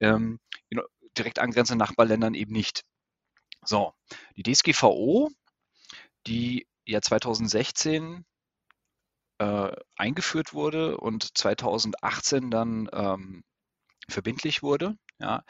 ähm, 0.00 0.38
in 0.68 0.80
direkt 1.16 1.40
angrenzenden 1.40 1.84
Nachbarländern 1.84 2.34
eben 2.34 2.52
nicht. 2.52 2.84
So, 3.64 3.92
die 4.36 4.44
DSGVO, 4.44 5.30
die 6.28 6.68
ja 6.84 7.02
2016 7.02 8.24
äh, 9.38 9.72
eingeführt 9.96 10.54
wurde 10.54 10.98
und 10.98 11.36
2018 11.36 12.50
dann 12.50 12.88
ähm, 12.92 13.42
verbindlich 14.08 14.62
wurde, 14.62 14.96
ja, 15.18 15.44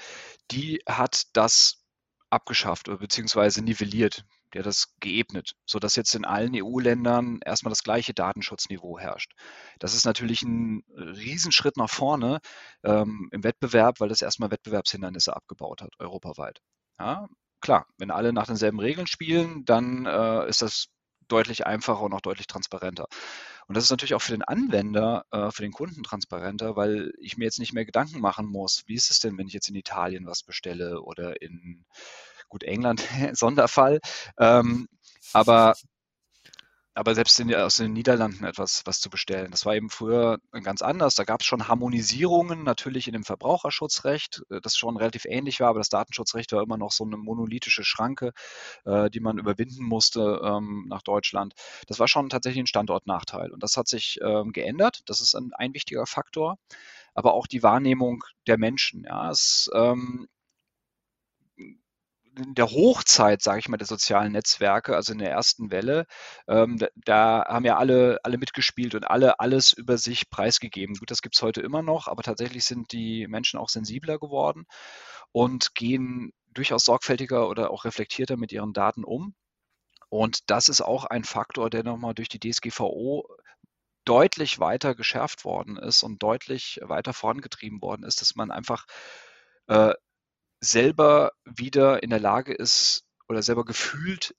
die 0.50 0.82
hat 0.86 1.24
das 1.34 1.84
abgeschafft 2.30 2.86
beziehungsweise 2.98 3.62
nivelliert. 3.62 4.24
Hat 4.54 4.64
das 4.64 4.94
geebnet, 5.00 5.52
sodass 5.66 5.94
jetzt 5.94 6.14
in 6.14 6.24
allen 6.24 6.54
EU-Ländern 6.54 7.40
erstmal 7.44 7.70
das 7.70 7.82
gleiche 7.82 8.14
Datenschutzniveau 8.14 8.98
herrscht. 8.98 9.32
Das 9.78 9.94
ist 9.94 10.06
natürlich 10.06 10.40
ein 10.42 10.84
Riesenschritt 10.96 11.76
nach 11.76 11.90
vorne 11.90 12.40
ähm, 12.82 13.28
im 13.30 13.44
Wettbewerb, 13.44 14.00
weil 14.00 14.08
das 14.08 14.22
erstmal 14.22 14.50
Wettbewerbshindernisse 14.50 15.36
abgebaut 15.36 15.82
hat, 15.82 15.92
europaweit. 15.98 16.60
Ja, 16.98 17.28
klar, 17.60 17.86
wenn 17.98 18.10
alle 18.10 18.32
nach 18.32 18.46
denselben 18.46 18.80
Regeln 18.80 19.06
spielen, 19.06 19.66
dann 19.66 20.06
äh, 20.06 20.48
ist 20.48 20.62
das 20.62 20.86
deutlich 21.28 21.66
einfacher 21.66 22.02
und 22.02 22.12
auch 22.14 22.20
deutlich 22.20 22.46
transparenter. 22.46 23.06
Und 23.66 23.76
das 23.76 23.84
ist 23.84 23.90
natürlich 23.90 24.14
auch 24.14 24.22
für 24.22 24.32
den 24.32 24.42
Anwender, 24.42 25.24
äh, 25.30 25.50
für 25.50 25.62
den 25.62 25.72
Kunden 25.72 26.02
transparenter, 26.02 26.76
weil 26.76 27.12
ich 27.20 27.36
mir 27.36 27.44
jetzt 27.44 27.58
nicht 27.58 27.72
mehr 27.72 27.84
Gedanken 27.84 28.20
machen 28.20 28.46
muss, 28.46 28.82
wie 28.86 28.94
ist 28.94 29.10
es 29.10 29.20
denn, 29.20 29.36
wenn 29.36 29.46
ich 29.46 29.52
jetzt 29.52 29.68
in 29.68 29.74
Italien 29.74 30.26
was 30.26 30.42
bestelle 30.42 31.02
oder 31.02 31.40
in, 31.42 31.84
gut, 32.48 32.62
England, 32.62 33.02
Sonderfall. 33.32 34.00
Ähm, 34.38 34.88
aber 35.32 35.74
aber 36.98 37.14
selbst 37.14 37.38
in, 37.38 37.54
aus 37.54 37.76
den 37.76 37.92
Niederlanden 37.92 38.44
etwas 38.44 38.82
was 38.84 39.00
zu 39.00 39.08
bestellen. 39.08 39.52
Das 39.52 39.64
war 39.64 39.76
eben 39.76 39.88
früher 39.88 40.38
ganz 40.64 40.82
anders. 40.82 41.14
Da 41.14 41.22
gab 41.22 41.42
es 41.42 41.46
schon 41.46 41.68
Harmonisierungen 41.68 42.64
natürlich 42.64 43.06
in 43.06 43.12
dem 43.12 43.22
Verbraucherschutzrecht, 43.22 44.42
äh, 44.50 44.60
das 44.60 44.76
schon 44.76 44.96
relativ 44.96 45.24
ähnlich 45.24 45.60
war, 45.60 45.68
aber 45.68 45.78
das 45.78 45.90
Datenschutzrecht 45.90 46.52
war 46.52 46.62
immer 46.62 46.76
noch 46.76 46.90
so 46.90 47.04
eine 47.04 47.16
monolithische 47.16 47.84
Schranke, 47.84 48.32
äh, 48.84 49.10
die 49.10 49.20
man 49.20 49.38
überwinden 49.38 49.84
musste 49.84 50.40
ähm, 50.42 50.86
nach 50.88 51.02
Deutschland. 51.02 51.54
Das 51.86 52.00
war 52.00 52.08
schon 52.08 52.28
tatsächlich 52.30 52.64
ein 52.64 52.66
Standortnachteil 52.66 53.52
und 53.52 53.62
das 53.62 53.76
hat 53.76 53.86
sich 53.86 54.18
ähm, 54.22 54.52
geändert. 54.52 55.02
Das 55.06 55.20
ist 55.20 55.36
ein, 55.36 55.52
ein 55.54 55.74
wichtiger 55.74 56.06
Faktor 56.06 56.56
aber 57.14 57.34
auch 57.34 57.48
die 57.48 57.64
Wahrnehmung 57.64 58.22
der 58.46 58.58
Menschen. 58.58 59.02
Ja, 59.02 59.30
es, 59.30 59.68
ähm, 59.74 60.28
in 62.38 62.54
der 62.54 62.70
Hochzeit, 62.70 63.42
sage 63.42 63.60
ich 63.60 63.68
mal, 63.68 63.76
der 63.76 63.86
sozialen 63.86 64.32
Netzwerke, 64.32 64.94
also 64.94 65.12
in 65.12 65.18
der 65.18 65.30
ersten 65.30 65.70
Welle, 65.70 66.06
ähm, 66.48 66.78
da, 66.78 66.88
da, 66.96 67.44
haben 67.48 67.64
ja 67.64 67.76
alle, 67.76 68.18
alle 68.22 68.38
mitgespielt 68.38 68.94
und 68.94 69.04
alle 69.04 69.40
alles 69.40 69.72
über 69.72 69.98
sich 69.98 70.30
preisgegeben. 70.30 70.96
Gut, 70.96 71.10
das 71.10 71.22
gibt 71.22 71.36
es 71.36 71.42
heute 71.42 71.60
immer 71.60 71.82
noch, 71.82 72.08
aber 72.08 72.22
tatsächlich 72.22 72.64
sind 72.64 72.92
die 72.92 73.26
Menschen 73.28 73.58
auch 73.58 73.68
sensibler 73.68 74.18
geworden 74.18 74.66
und 75.32 75.74
gehen 75.74 76.32
durchaus 76.52 76.84
sorgfältiger 76.84 77.48
oder 77.48 77.70
auch 77.70 77.84
reflektierter 77.84 78.36
mit 78.36 78.52
ihren 78.52 78.72
Daten 78.72 79.04
um. 79.04 79.34
Und 80.08 80.50
das 80.50 80.68
ist 80.68 80.80
auch 80.80 81.04
ein 81.04 81.24
Faktor, 81.24 81.70
der 81.70 81.84
nochmal 81.84 82.14
durch 82.14 82.28
die 82.28 82.40
DSGVO 82.40 83.28
deutlich 84.04 84.58
weiter 84.58 84.94
geschärft 84.94 85.44
worden 85.44 85.76
ist 85.76 86.02
und 86.02 86.22
deutlich 86.22 86.80
weiter 86.82 87.12
vorangetrieben 87.12 87.82
worden 87.82 88.04
ist, 88.04 88.22
dass 88.22 88.34
man 88.36 88.50
einfach 88.50 88.86
äh, 89.66 89.92
selber 90.60 91.32
wieder 91.44 92.02
in 92.02 92.10
der 92.10 92.20
Lage 92.20 92.52
ist 92.52 93.04
oder 93.28 93.42
selber 93.42 93.64
gefühlt 93.64 94.34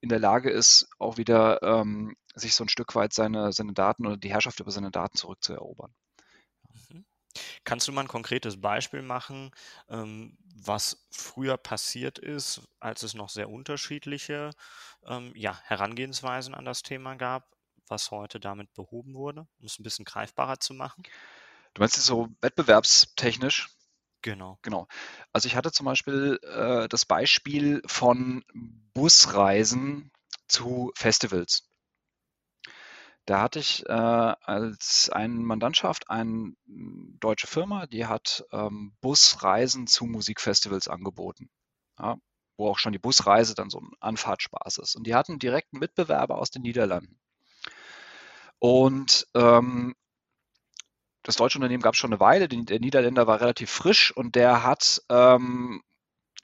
in 0.00 0.08
der 0.08 0.18
Lage 0.18 0.50
ist, 0.50 0.88
auch 0.98 1.16
wieder 1.16 1.62
ähm, 1.62 2.16
sich 2.34 2.54
so 2.54 2.64
ein 2.64 2.68
Stück 2.68 2.94
weit 2.94 3.12
seine, 3.12 3.52
seine 3.52 3.72
Daten 3.72 4.06
oder 4.06 4.16
die 4.16 4.30
Herrschaft 4.30 4.60
über 4.60 4.70
seine 4.70 4.90
Daten 4.90 5.16
zurückzuerobern. 5.16 5.94
Mhm. 6.90 7.04
Kannst 7.64 7.86
du 7.86 7.92
mal 7.92 8.02
ein 8.02 8.08
konkretes 8.08 8.60
Beispiel 8.60 9.02
machen, 9.02 9.50
ähm, 9.88 10.36
was 10.54 11.06
früher 11.10 11.56
passiert 11.56 12.18
ist, 12.18 12.62
als 12.80 13.02
es 13.02 13.14
noch 13.14 13.28
sehr 13.28 13.50
unterschiedliche 13.50 14.50
ähm, 15.04 15.32
ja, 15.34 15.58
Herangehensweisen 15.64 16.54
an 16.54 16.64
das 16.64 16.82
Thema 16.82 17.14
gab, 17.16 17.48
was 17.88 18.10
heute 18.10 18.40
damit 18.40 18.72
behoben 18.74 19.14
wurde, 19.14 19.46
um 19.58 19.66
es 19.66 19.78
ein 19.78 19.82
bisschen 19.82 20.04
greifbarer 20.04 20.60
zu 20.60 20.74
machen? 20.74 21.02
Du 21.74 21.80
meinst 21.80 21.96
so 21.96 22.28
wettbewerbstechnisch? 22.40 23.68
Genau. 24.22 24.58
Genau. 24.62 24.86
Also 25.32 25.46
ich 25.46 25.56
hatte 25.56 25.72
zum 25.72 25.86
Beispiel 25.86 26.38
äh, 26.42 26.88
das 26.88 27.06
Beispiel 27.06 27.82
von 27.86 28.44
Busreisen 28.94 30.10
zu 30.48 30.92
Festivals. 30.94 31.68
Da 33.26 33.40
hatte 33.40 33.60
ich 33.60 33.86
äh, 33.86 33.92
als 33.92 35.08
eine 35.10 35.34
Mandantschaft 35.34 36.10
eine 36.10 36.52
deutsche 36.66 37.46
Firma, 37.46 37.86
die 37.86 38.06
hat 38.06 38.44
ähm, 38.52 38.94
Busreisen 39.00 39.86
zu 39.86 40.04
Musikfestivals 40.06 40.88
angeboten. 40.88 41.50
Ja, 41.98 42.16
wo 42.56 42.68
auch 42.68 42.78
schon 42.78 42.92
die 42.92 42.98
Busreise 42.98 43.54
dann 43.54 43.70
so 43.70 43.80
ein 43.80 43.90
Anfahrtsspaß 44.00 44.78
ist. 44.78 44.96
Und 44.96 45.06
die 45.06 45.14
hatten 45.14 45.38
direkt 45.38 45.72
einen 45.72 45.80
Mitbewerber 45.80 46.38
aus 46.38 46.50
den 46.50 46.62
Niederlanden. 46.62 47.18
Und 48.58 49.26
ähm, 49.34 49.94
das 51.30 51.36
deutsche 51.36 51.58
Unternehmen 51.58 51.82
gab 51.82 51.94
es 51.94 51.98
schon 51.98 52.12
eine 52.12 52.20
Weile, 52.20 52.48
der 52.48 52.80
Niederländer 52.80 53.26
war 53.28 53.40
relativ 53.40 53.70
frisch 53.70 54.10
und 54.10 54.34
der 54.34 54.64
hat 54.64 55.00
ähm, 55.08 55.80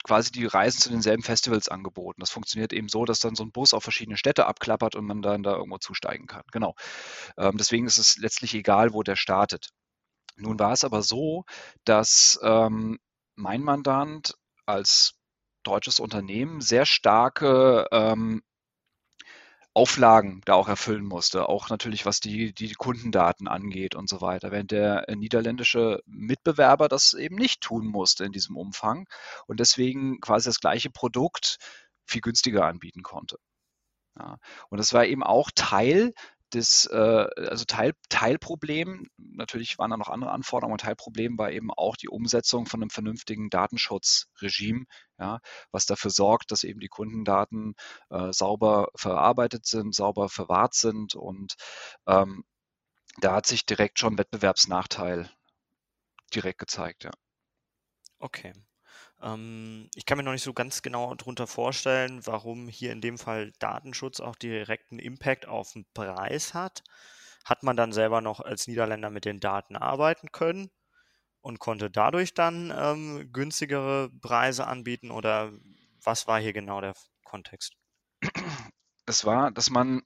quasi 0.03 0.31
die 0.31 0.45
Reisen 0.45 0.79
zu 0.79 0.89
denselben 0.89 1.23
Festivals 1.23 1.67
angeboten. 1.67 2.21
Das 2.21 2.29
funktioniert 2.29 2.71
eben 2.71 2.87
so, 2.87 3.03
dass 3.03 3.19
dann 3.19 3.35
so 3.35 3.43
ein 3.43 3.51
Bus 3.51 3.73
auf 3.73 3.83
verschiedene 3.83 4.15
Städte 4.15 4.45
abklappert 4.45 4.95
und 4.95 5.05
man 5.05 5.21
dann 5.21 5.43
da 5.43 5.57
irgendwo 5.57 5.77
zusteigen 5.77 6.25
kann. 6.25 6.43
Genau. 6.53 6.73
Ähm, 7.37 7.57
deswegen 7.57 7.85
ist 7.85 7.97
es 7.97 8.17
letztlich 8.17 8.53
egal, 8.53 8.93
wo 8.93 9.03
der 9.03 9.17
startet. 9.17 9.71
Nun 10.37 10.57
war 10.57 10.71
es 10.71 10.85
aber 10.85 11.01
so, 11.01 11.43
dass 11.83 12.39
ähm, 12.41 12.97
mein 13.35 13.61
Mandant 13.61 14.35
als 14.65 15.15
deutsches 15.63 15.99
Unternehmen 15.99 16.61
sehr 16.61 16.85
starke 16.85 17.87
ähm, 17.91 18.41
Auflagen 19.77 20.41
da 20.45 20.55
auch 20.55 20.67
erfüllen 20.67 21.05
musste, 21.05 21.47
auch 21.47 21.69
natürlich 21.69 22.07
was 22.07 22.19
die, 22.19 22.51
die 22.51 22.73
Kundendaten 22.73 23.47
angeht 23.47 23.93
und 23.93 24.09
so 24.09 24.21
weiter, 24.21 24.49
während 24.51 24.71
der 24.71 25.07
äh, 25.07 25.15
niederländische 25.15 26.01
Mitbewerber 26.07 26.87
das 26.87 27.13
eben 27.13 27.35
nicht 27.35 27.61
tun 27.61 27.85
musste 27.85 28.25
in 28.25 28.31
diesem 28.31 28.57
Umfang 28.57 29.07
und 29.45 29.59
deswegen 29.59 30.19
quasi 30.19 30.49
das 30.49 30.59
gleiche 30.59 30.89
Produkt 30.89 31.57
viel 32.05 32.21
günstiger 32.21 32.65
anbieten 32.65 33.03
konnte. 33.03 33.37
Ja. 34.17 34.37
Und 34.69 34.79
das 34.79 34.93
war 34.93 35.05
eben 35.05 35.21
auch 35.21 35.51
Teil 35.53 36.13
das, 36.51 36.85
äh, 36.91 36.95
also 36.95 37.65
Teil, 37.65 37.93
Teilproblem, 38.09 39.07
natürlich 39.17 39.77
waren 39.77 39.91
da 39.91 39.97
noch 39.97 40.09
andere 40.09 40.31
Anforderungen, 40.31 40.73
aber 40.73 40.83
Teilproblem 40.83 41.37
war 41.37 41.51
eben 41.51 41.71
auch 41.71 41.95
die 41.97 42.09
Umsetzung 42.09 42.65
von 42.65 42.81
einem 42.81 42.89
vernünftigen 42.89 43.49
Datenschutzregime, 43.49 44.85
ja, 45.19 45.39
was 45.71 45.85
dafür 45.85 46.11
sorgt, 46.11 46.51
dass 46.51 46.63
eben 46.63 46.79
die 46.79 46.87
Kundendaten 46.87 47.75
äh, 48.09 48.31
sauber 48.31 48.89
verarbeitet 48.95 49.65
sind, 49.65 49.93
sauber 49.95 50.29
verwahrt 50.29 50.73
sind 50.73 51.15
und 51.15 51.55
ähm, 52.07 52.43
da 53.19 53.35
hat 53.35 53.47
sich 53.47 53.65
direkt 53.65 53.99
schon 53.99 54.17
Wettbewerbsnachteil 54.17 55.29
direkt 56.33 56.59
gezeigt, 56.59 57.03
ja. 57.03 57.11
Okay. 58.19 58.53
Ähm, 59.21 59.89
ich 59.95 60.05
kann 60.05 60.17
mir 60.17 60.23
noch 60.23 60.31
nicht 60.31 60.43
so 60.43 60.53
ganz 60.53 60.81
genau 60.81 61.13
darunter 61.15 61.47
vorstellen, 61.47 62.25
warum 62.25 62.67
hier 62.67 62.91
in 62.91 63.01
dem 63.01 63.17
Fall 63.17 63.51
Datenschutz 63.59 64.19
auch 64.19 64.35
direkten 64.35 64.99
Impact 64.99 65.47
auf 65.47 65.73
den 65.73 65.85
Preis 65.93 66.53
hat. 66.53 66.83
Hat 67.45 67.63
man 67.63 67.77
dann 67.77 67.93
selber 67.93 68.21
noch 68.21 68.39
als 68.39 68.67
Niederländer 68.67 69.09
mit 69.09 69.25
den 69.25 69.39
Daten 69.39 69.75
arbeiten 69.75 70.31
können 70.31 70.69
und 71.41 71.59
konnte 71.59 71.89
dadurch 71.89 72.33
dann 72.33 72.73
ähm, 72.75 73.29
günstigere 73.31 74.09
Preise 74.21 74.67
anbieten 74.67 75.11
oder 75.11 75.51
was 76.03 76.27
war 76.27 76.39
hier 76.39 76.53
genau 76.53 76.81
der 76.81 76.93
Kontext? 77.23 77.73
Es 79.05 79.23
war, 79.23 79.51
dass 79.51 79.69
man, 79.69 80.01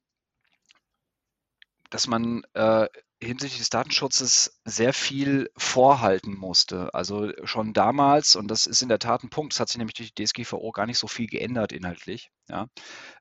dass 1.89 2.05
man 2.05 2.43
äh, 2.53 2.87
hinsichtlich 3.23 3.59
des 3.59 3.69
Datenschutzes 3.69 4.59
sehr 4.65 4.93
viel 4.93 5.49
vorhalten 5.55 6.35
musste. 6.35 6.93
Also 6.93 7.31
schon 7.43 7.73
damals, 7.73 8.35
und 8.35 8.49
das 8.49 8.65
ist 8.65 8.81
in 8.81 8.89
der 8.89 8.99
Tat 8.99 9.23
ein 9.23 9.29
Punkt, 9.29 9.53
es 9.53 9.59
hat 9.59 9.69
sich 9.69 9.77
nämlich 9.77 9.93
durch 9.93 10.13
die 10.13 10.25
DSGVO 10.25 10.71
gar 10.71 10.87
nicht 10.87 10.97
so 10.97 11.07
viel 11.07 11.27
geändert 11.27 11.71
inhaltlich. 11.71 12.31
Ja. 12.49 12.67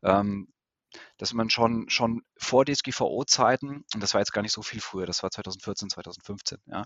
Ähm, 0.03 0.49
dass 1.19 1.33
man 1.33 1.51
schon, 1.51 1.89
schon 1.89 2.23
vor 2.37 2.65
DSGVO-Zeiten, 2.65 3.85
und 3.95 4.03
das 4.03 4.15
war 4.15 4.21
jetzt 4.21 4.33
gar 4.33 4.43
nicht 4.43 4.53
so 4.53 4.63
viel 4.63 4.81
früher, 4.81 5.07
das 5.07 5.23
war 5.23 5.31
2014, 5.31 5.91
2015, 5.91 6.59
ja, 6.67 6.85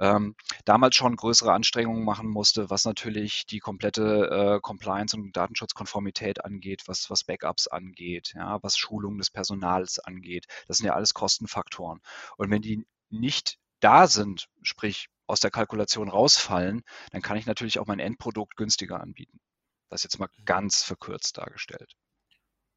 ähm, 0.00 0.34
damals 0.64 0.96
schon 0.96 1.16
größere 1.16 1.52
Anstrengungen 1.52 2.04
machen 2.04 2.28
musste, 2.28 2.70
was 2.70 2.84
natürlich 2.84 3.46
die 3.46 3.58
komplette 3.58 4.56
äh, 4.56 4.60
Compliance 4.60 5.16
und 5.16 5.36
Datenschutzkonformität 5.36 6.44
angeht, 6.44 6.82
was, 6.86 7.10
was 7.10 7.24
Backups 7.24 7.68
angeht, 7.68 8.32
ja, 8.34 8.62
was 8.62 8.76
Schulung 8.76 9.18
des 9.18 9.30
Personals 9.30 9.98
angeht. 9.98 10.46
Das 10.68 10.78
sind 10.78 10.86
ja 10.86 10.94
alles 10.94 11.14
Kostenfaktoren. 11.14 12.00
Und 12.36 12.50
wenn 12.50 12.62
die 12.62 12.86
nicht 13.10 13.58
da 13.80 14.06
sind, 14.06 14.48
sprich 14.62 15.08
aus 15.26 15.40
der 15.40 15.50
Kalkulation 15.50 16.08
rausfallen, 16.08 16.82
dann 17.10 17.22
kann 17.22 17.36
ich 17.36 17.46
natürlich 17.46 17.78
auch 17.78 17.86
mein 17.86 17.98
Endprodukt 17.98 18.56
günstiger 18.56 19.00
anbieten. 19.00 19.40
Das 19.88 20.02
jetzt 20.02 20.18
mal 20.18 20.28
mhm. 20.38 20.44
ganz 20.44 20.82
verkürzt 20.82 21.38
dargestellt. 21.38 21.94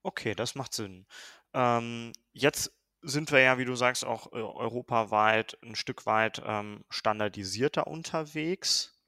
Okay, 0.05 0.35
das 0.35 0.53
macht 0.55 0.73
Sinn. 0.73 1.07
Ähm, 1.53 2.13
jetzt 2.31 2.71
sind 3.01 3.31
wir 3.31 3.39
ja, 3.39 3.57
wie 3.57 3.65
du 3.65 3.75
sagst, 3.75 4.05
auch 4.05 4.31
äh, 4.33 4.35
europaweit 4.35 5.57
ein 5.63 5.75
Stück 5.75 6.05
weit 6.05 6.41
ähm, 6.45 6.85
standardisierter 6.89 7.87
unterwegs. 7.87 8.99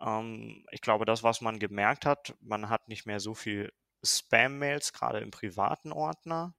Ähm, 0.00 0.66
ich 0.70 0.82
glaube, 0.82 1.04
das, 1.06 1.22
was 1.22 1.40
man 1.40 1.58
gemerkt 1.58 2.06
hat, 2.06 2.34
man 2.40 2.68
hat 2.68 2.88
nicht 2.88 3.06
mehr 3.06 3.20
so 3.20 3.34
viel 3.34 3.72
Spam-Mails, 4.04 4.92
gerade 4.92 5.20
im 5.20 5.30
privaten 5.30 5.92
Ordner. 5.92 6.54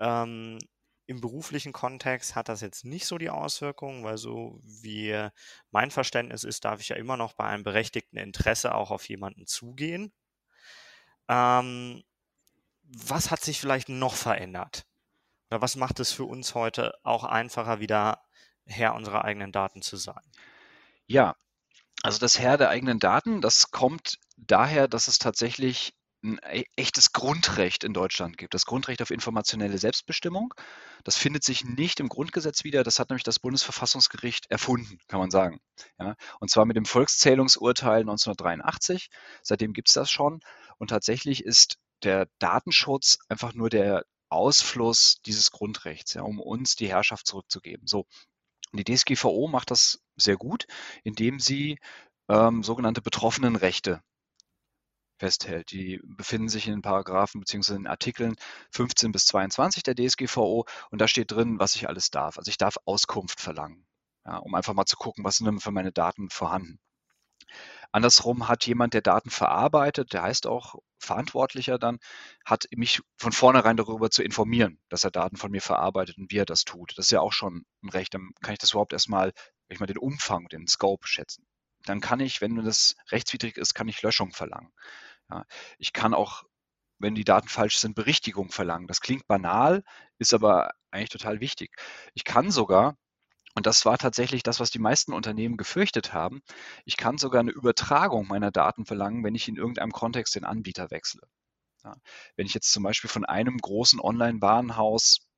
Ähm, 0.00 0.58
Im 1.06 1.20
beruflichen 1.20 1.72
Kontext 1.72 2.36
hat 2.36 2.48
das 2.50 2.60
jetzt 2.62 2.84
nicht 2.84 3.06
so 3.06 3.18
die 3.18 3.30
Auswirkungen, 3.30 4.04
weil 4.04 4.18
so 4.18 4.60
wie 4.64 5.28
mein 5.72 5.90
Verständnis 5.90 6.44
ist, 6.44 6.64
darf 6.66 6.80
ich 6.80 6.90
ja 6.90 6.96
immer 6.96 7.16
noch 7.18 7.34
bei 7.34 7.44
einem 7.46 7.64
berechtigten 7.64 8.18
Interesse 8.18 8.74
auch 8.74 8.90
auf 8.92 9.08
jemanden 9.08 9.46
zugehen. 9.46 10.12
Ähm, 11.28 12.02
was 12.88 13.30
hat 13.30 13.42
sich 13.42 13.60
vielleicht 13.60 13.88
noch 13.88 14.14
verändert? 14.14 14.86
Oder 15.50 15.62
was 15.62 15.76
macht 15.76 16.00
es 16.00 16.12
für 16.12 16.24
uns 16.24 16.54
heute 16.54 16.92
auch 17.02 17.24
einfacher, 17.24 17.80
wieder 17.80 18.22
Herr 18.66 18.94
unserer 18.94 19.24
eigenen 19.24 19.52
Daten 19.52 19.82
zu 19.82 19.96
sein? 19.96 20.22
Ja, 21.06 21.34
also 22.02 22.18
das 22.18 22.38
Herr 22.38 22.58
der 22.58 22.70
eigenen 22.70 22.98
Daten, 22.98 23.40
das 23.40 23.70
kommt 23.70 24.18
daher, 24.36 24.88
dass 24.88 25.08
es 25.08 25.18
tatsächlich 25.18 25.94
ein 26.22 26.38
e-, 26.50 26.64
echtes 26.76 27.12
Grundrecht 27.12 27.84
in 27.84 27.92
Deutschland 27.92 28.38
gibt, 28.38 28.54
das 28.54 28.66
Grundrecht 28.66 29.00
auf 29.02 29.10
informationelle 29.10 29.78
Selbstbestimmung. 29.78 30.52
Das 31.04 31.16
findet 31.16 31.44
sich 31.44 31.64
nicht 31.64 32.00
im 32.00 32.08
Grundgesetz 32.08 32.64
wieder. 32.64 32.82
Das 32.82 32.98
hat 32.98 33.10
nämlich 33.10 33.22
das 33.22 33.38
Bundesverfassungsgericht 33.38 34.50
erfunden, 34.50 34.98
kann 35.06 35.20
man 35.20 35.30
sagen. 35.30 35.60
Ja, 35.98 36.16
und 36.40 36.50
zwar 36.50 36.66
mit 36.66 36.76
dem 36.76 36.84
Volkszählungsurteil 36.84 38.00
1983. 38.00 39.10
Seitdem 39.42 39.72
gibt 39.72 39.88
es 39.88 39.94
das 39.94 40.10
schon. 40.10 40.40
Und 40.78 40.88
tatsächlich 40.88 41.44
ist 41.44 41.78
der 42.02 42.28
Datenschutz 42.38 43.18
einfach 43.28 43.54
nur 43.54 43.70
der 43.70 44.04
Ausfluss 44.28 45.20
dieses 45.26 45.50
Grundrechts, 45.50 46.14
ja, 46.14 46.22
um 46.22 46.40
uns 46.40 46.76
die 46.76 46.88
Herrschaft 46.88 47.26
zurückzugeben. 47.26 47.86
So. 47.86 48.06
Die 48.72 48.84
DSGVO 48.84 49.48
macht 49.48 49.70
das 49.70 50.00
sehr 50.16 50.36
gut, 50.36 50.66
indem 51.02 51.40
sie 51.40 51.78
ähm, 52.28 52.62
sogenannte 52.62 53.00
Betroffenenrechte 53.00 54.02
festhält. 55.18 55.70
Die 55.72 56.00
befinden 56.04 56.48
sich 56.48 56.66
in 56.66 56.74
den 56.74 56.82
Paragraphen 56.82 57.40
bzw. 57.40 57.74
in 57.74 57.86
Artikeln 57.86 58.36
15 58.72 59.12
bis 59.12 59.26
22 59.26 59.82
der 59.82 59.94
DSGVO 59.94 60.66
und 60.90 61.00
da 61.00 61.08
steht 61.08 61.30
drin, 61.30 61.58
was 61.58 61.74
ich 61.76 61.88
alles 61.88 62.10
darf. 62.10 62.38
Also 62.38 62.50
ich 62.50 62.58
darf 62.58 62.76
Auskunft 62.84 63.40
verlangen, 63.40 63.86
ja, 64.26 64.36
um 64.36 64.54
einfach 64.54 64.74
mal 64.74 64.86
zu 64.86 64.96
gucken, 64.96 65.24
was 65.24 65.36
sind 65.36 65.46
denn 65.46 65.60
für 65.60 65.72
meine 65.72 65.92
Daten 65.92 66.30
vorhanden. 66.30 66.78
Andersrum 67.90 68.48
hat 68.48 68.66
jemand, 68.66 68.94
der 68.94 69.00
Daten 69.00 69.30
verarbeitet, 69.30 70.12
der 70.12 70.22
heißt 70.22 70.46
auch 70.46 70.76
Verantwortlicher 70.98 71.78
dann, 71.78 71.98
hat 72.44 72.66
mich 72.74 73.00
von 73.16 73.32
vornherein 73.32 73.76
darüber 73.76 74.10
zu 74.10 74.22
informieren, 74.22 74.80
dass 74.88 75.04
er 75.04 75.10
Daten 75.10 75.36
von 75.36 75.50
mir 75.50 75.62
verarbeitet 75.62 76.18
und 76.18 76.30
wie 76.30 76.38
er 76.38 76.46
das 76.46 76.64
tut. 76.64 76.92
Das 76.96 77.06
ist 77.06 77.10
ja 77.12 77.20
auch 77.20 77.32
schon 77.32 77.64
ein 77.82 77.88
Recht. 77.90 78.14
Dann 78.14 78.30
kann 78.42 78.52
ich 78.52 78.58
das 78.58 78.72
überhaupt 78.72 78.92
erstmal, 78.92 79.32
ich 79.68 79.80
mal 79.80 79.86
den 79.86 79.98
Umfang, 79.98 80.48
den 80.48 80.66
Scope 80.66 81.06
schätzen. 81.06 81.46
Dann 81.84 82.00
kann 82.00 82.20
ich, 82.20 82.40
wenn 82.40 82.56
das 82.56 82.96
rechtswidrig 83.10 83.56
ist, 83.56 83.74
kann 83.74 83.88
ich 83.88 84.02
Löschung 84.02 84.32
verlangen. 84.32 84.72
Ja, 85.30 85.44
ich 85.78 85.92
kann 85.92 86.14
auch, 86.14 86.44
wenn 86.98 87.14
die 87.14 87.24
Daten 87.24 87.48
falsch 87.48 87.78
sind, 87.78 87.94
Berichtigung 87.94 88.50
verlangen. 88.50 88.88
Das 88.88 89.00
klingt 89.00 89.26
banal, 89.26 89.84
ist 90.18 90.34
aber 90.34 90.72
eigentlich 90.90 91.10
total 91.10 91.40
wichtig. 91.40 91.70
Ich 92.14 92.24
kann 92.24 92.50
sogar, 92.50 92.96
und 93.58 93.66
das 93.66 93.84
war 93.84 93.98
tatsächlich 93.98 94.44
das, 94.44 94.60
was 94.60 94.70
die 94.70 94.78
meisten 94.78 95.12
Unternehmen 95.12 95.56
gefürchtet 95.56 96.12
haben. 96.12 96.42
Ich 96.84 96.96
kann 96.96 97.18
sogar 97.18 97.40
eine 97.40 97.50
Übertragung 97.50 98.28
meiner 98.28 98.52
Daten 98.52 98.86
verlangen, 98.86 99.24
wenn 99.24 99.34
ich 99.34 99.48
in 99.48 99.56
irgendeinem 99.56 99.90
Kontext 99.90 100.36
den 100.36 100.44
Anbieter 100.44 100.92
wechsle. 100.92 101.22
Ja, 101.84 101.96
wenn 102.36 102.46
ich 102.46 102.54
jetzt 102.54 102.72
zum 102.72 102.84
Beispiel 102.84 103.10
von 103.10 103.24
einem 103.24 103.58
großen 103.58 104.00
Online-Warenhaus 104.00 105.28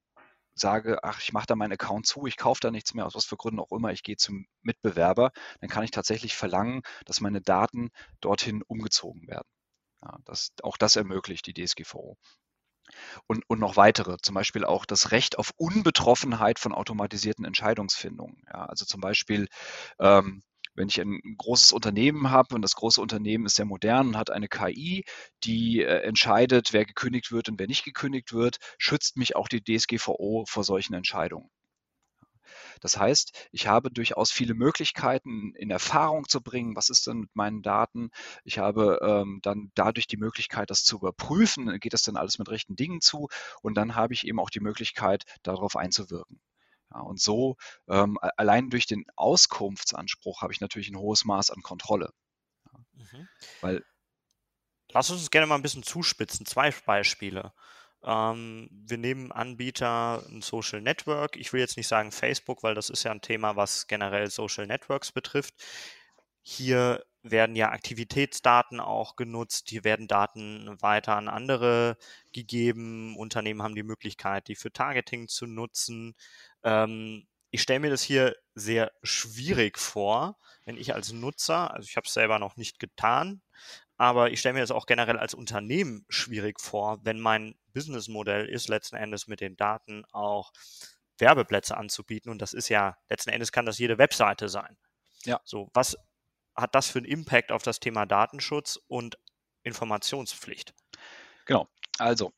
sage, 0.54 1.02
ach, 1.02 1.20
ich 1.22 1.32
mache 1.32 1.46
da 1.46 1.56
meinen 1.56 1.72
Account 1.72 2.06
zu, 2.06 2.26
ich 2.26 2.36
kaufe 2.36 2.60
da 2.60 2.70
nichts 2.70 2.92
mehr, 2.94 3.06
aus 3.06 3.14
was 3.14 3.24
für 3.24 3.38
Gründen 3.38 3.60
auch 3.60 3.72
immer, 3.72 3.92
ich 3.92 4.02
gehe 4.02 4.16
zum 4.16 4.46
Mitbewerber, 4.62 5.32
dann 5.60 5.70
kann 5.70 5.84
ich 5.84 5.90
tatsächlich 5.90 6.36
verlangen, 6.36 6.82
dass 7.06 7.22
meine 7.22 7.40
Daten 7.40 7.90
dorthin 8.20 8.62
umgezogen 8.62 9.28
werden. 9.28 9.48
Ja, 10.02 10.18
das, 10.26 10.52
auch 10.62 10.76
das 10.76 10.96
ermöglicht 10.96 11.46
die 11.46 11.54
DSGVO. 11.54 12.18
Und, 13.26 13.44
und 13.48 13.60
noch 13.60 13.76
weitere, 13.76 14.16
zum 14.22 14.34
Beispiel 14.34 14.64
auch 14.64 14.84
das 14.84 15.10
Recht 15.12 15.38
auf 15.38 15.52
Unbetroffenheit 15.56 16.58
von 16.58 16.72
automatisierten 16.72 17.44
Entscheidungsfindungen. 17.44 18.42
Ja, 18.46 18.66
also 18.66 18.84
zum 18.84 19.00
Beispiel, 19.00 19.48
ähm, 19.98 20.42
wenn 20.74 20.88
ich 20.88 21.00
ein 21.00 21.20
großes 21.38 21.72
Unternehmen 21.72 22.30
habe 22.30 22.54
und 22.54 22.62
das 22.62 22.74
große 22.74 23.00
Unternehmen 23.00 23.46
ist 23.46 23.56
sehr 23.56 23.64
modern 23.66 24.08
und 24.08 24.16
hat 24.16 24.30
eine 24.30 24.48
KI, 24.48 25.04
die 25.44 25.80
äh, 25.82 26.02
entscheidet, 26.02 26.72
wer 26.72 26.84
gekündigt 26.84 27.32
wird 27.32 27.48
und 27.48 27.58
wer 27.58 27.66
nicht 27.66 27.84
gekündigt 27.84 28.32
wird, 28.32 28.58
schützt 28.78 29.16
mich 29.16 29.36
auch 29.36 29.48
die 29.48 29.62
DSGVO 29.62 30.44
vor 30.48 30.64
solchen 30.64 30.94
Entscheidungen. 30.94 31.50
Das 32.80 32.96
heißt, 32.96 33.48
ich 33.52 33.66
habe 33.66 33.90
durchaus 33.90 34.30
viele 34.30 34.54
Möglichkeiten 34.54 35.54
in 35.54 35.70
Erfahrung 35.70 36.28
zu 36.28 36.42
bringen, 36.42 36.76
was 36.76 36.88
ist 36.88 37.06
denn 37.06 37.20
mit 37.20 37.36
meinen 37.36 37.62
Daten. 37.62 38.10
Ich 38.44 38.58
habe 38.58 38.98
ähm, 39.02 39.40
dann 39.42 39.70
dadurch 39.74 40.06
die 40.06 40.16
Möglichkeit, 40.16 40.70
das 40.70 40.84
zu 40.84 40.96
überprüfen, 40.96 41.78
geht 41.80 41.92
das 41.92 42.02
denn 42.02 42.16
alles 42.16 42.38
mit 42.38 42.48
rechten 42.48 42.76
Dingen 42.76 43.00
zu 43.00 43.28
und 43.62 43.74
dann 43.74 43.94
habe 43.94 44.14
ich 44.14 44.26
eben 44.26 44.40
auch 44.40 44.50
die 44.50 44.60
Möglichkeit, 44.60 45.24
darauf 45.42 45.76
einzuwirken. 45.76 46.40
Ja, 46.92 47.00
und 47.00 47.20
so, 47.20 47.56
ähm, 47.88 48.18
allein 48.20 48.70
durch 48.70 48.86
den 48.86 49.04
Auskunftsanspruch 49.14 50.42
habe 50.42 50.52
ich 50.52 50.60
natürlich 50.60 50.88
ein 50.88 50.98
hohes 50.98 51.24
Maß 51.24 51.50
an 51.50 51.62
Kontrolle. 51.62 52.12
Ja, 52.72 52.80
mhm. 52.94 53.28
Weil 53.60 53.84
Lass 54.92 55.10
uns 55.10 55.30
gerne 55.30 55.46
mal 55.46 55.54
ein 55.54 55.62
bisschen 55.62 55.82
zuspitzen. 55.82 56.46
Zwei 56.46 56.72
Beispiele. 56.84 57.52
Ähm, 58.04 58.68
wir 58.70 58.98
nehmen 58.98 59.32
Anbieter 59.32 60.24
ein 60.28 60.42
Social 60.42 60.80
Network. 60.80 61.36
Ich 61.36 61.52
will 61.52 61.60
jetzt 61.60 61.76
nicht 61.76 61.88
sagen 61.88 62.12
Facebook, 62.12 62.62
weil 62.62 62.74
das 62.74 62.90
ist 62.90 63.04
ja 63.04 63.10
ein 63.10 63.20
Thema, 63.20 63.56
was 63.56 63.86
generell 63.86 64.30
Social 64.30 64.66
Networks 64.66 65.12
betrifft. 65.12 65.54
Hier 66.42 67.04
werden 67.22 67.56
ja 67.56 67.70
Aktivitätsdaten 67.70 68.80
auch 68.80 69.16
genutzt. 69.16 69.68
Hier 69.68 69.84
werden 69.84 70.08
Daten 70.08 70.76
weiter 70.80 71.16
an 71.16 71.28
andere 71.28 71.98
gegeben. 72.32 73.16
Unternehmen 73.16 73.62
haben 73.62 73.74
die 73.74 73.82
Möglichkeit, 73.82 74.48
die 74.48 74.56
für 74.56 74.72
Targeting 74.72 75.28
zu 75.28 75.46
nutzen. 75.46 76.14
Ähm, 76.64 77.26
ich 77.50 77.62
stelle 77.62 77.80
mir 77.80 77.90
das 77.90 78.02
hier 78.02 78.36
sehr 78.54 78.92
schwierig 79.02 79.78
vor, 79.78 80.38
wenn 80.64 80.76
ich 80.76 80.94
als 80.94 81.12
Nutzer, 81.12 81.72
also 81.72 81.86
ich 81.86 81.96
habe 81.96 82.06
es 82.06 82.14
selber 82.14 82.38
noch 82.38 82.56
nicht 82.56 82.78
getan, 82.78 83.42
aber 84.00 84.30
ich 84.30 84.40
stelle 84.40 84.54
mir 84.54 84.60
das 84.60 84.70
auch 84.70 84.86
generell 84.86 85.18
als 85.18 85.34
Unternehmen 85.34 86.06
schwierig 86.08 86.58
vor, 86.58 87.04
wenn 87.04 87.20
mein 87.20 87.54
Businessmodell 87.74 88.48
ist, 88.48 88.70
letzten 88.70 88.96
Endes 88.96 89.26
mit 89.26 89.42
den 89.42 89.58
Daten 89.58 90.06
auch 90.10 90.54
Werbeplätze 91.18 91.76
anzubieten. 91.76 92.30
Und 92.30 92.40
das 92.40 92.54
ist 92.54 92.70
ja, 92.70 92.96
letzten 93.10 93.28
Endes 93.28 93.52
kann 93.52 93.66
das 93.66 93.76
jede 93.76 93.98
Webseite 93.98 94.48
sein. 94.48 94.78
Ja. 95.26 95.38
So, 95.44 95.68
was 95.74 95.98
hat 96.56 96.74
das 96.74 96.88
für 96.88 97.00
einen 97.00 97.08
Impact 97.08 97.52
auf 97.52 97.62
das 97.62 97.78
Thema 97.78 98.06
Datenschutz 98.06 98.78
und 98.88 99.18
Informationspflicht? 99.64 100.72
Genau. 101.44 101.68
Also, 101.98 102.32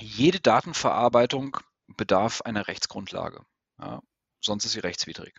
jede 0.00 0.40
Datenverarbeitung 0.40 1.56
bedarf 1.86 2.42
einer 2.42 2.66
Rechtsgrundlage. 2.66 3.46
Ja, 3.78 4.02
sonst 4.40 4.64
ist 4.64 4.72
sie 4.72 4.80
rechtswidrig. 4.80 5.38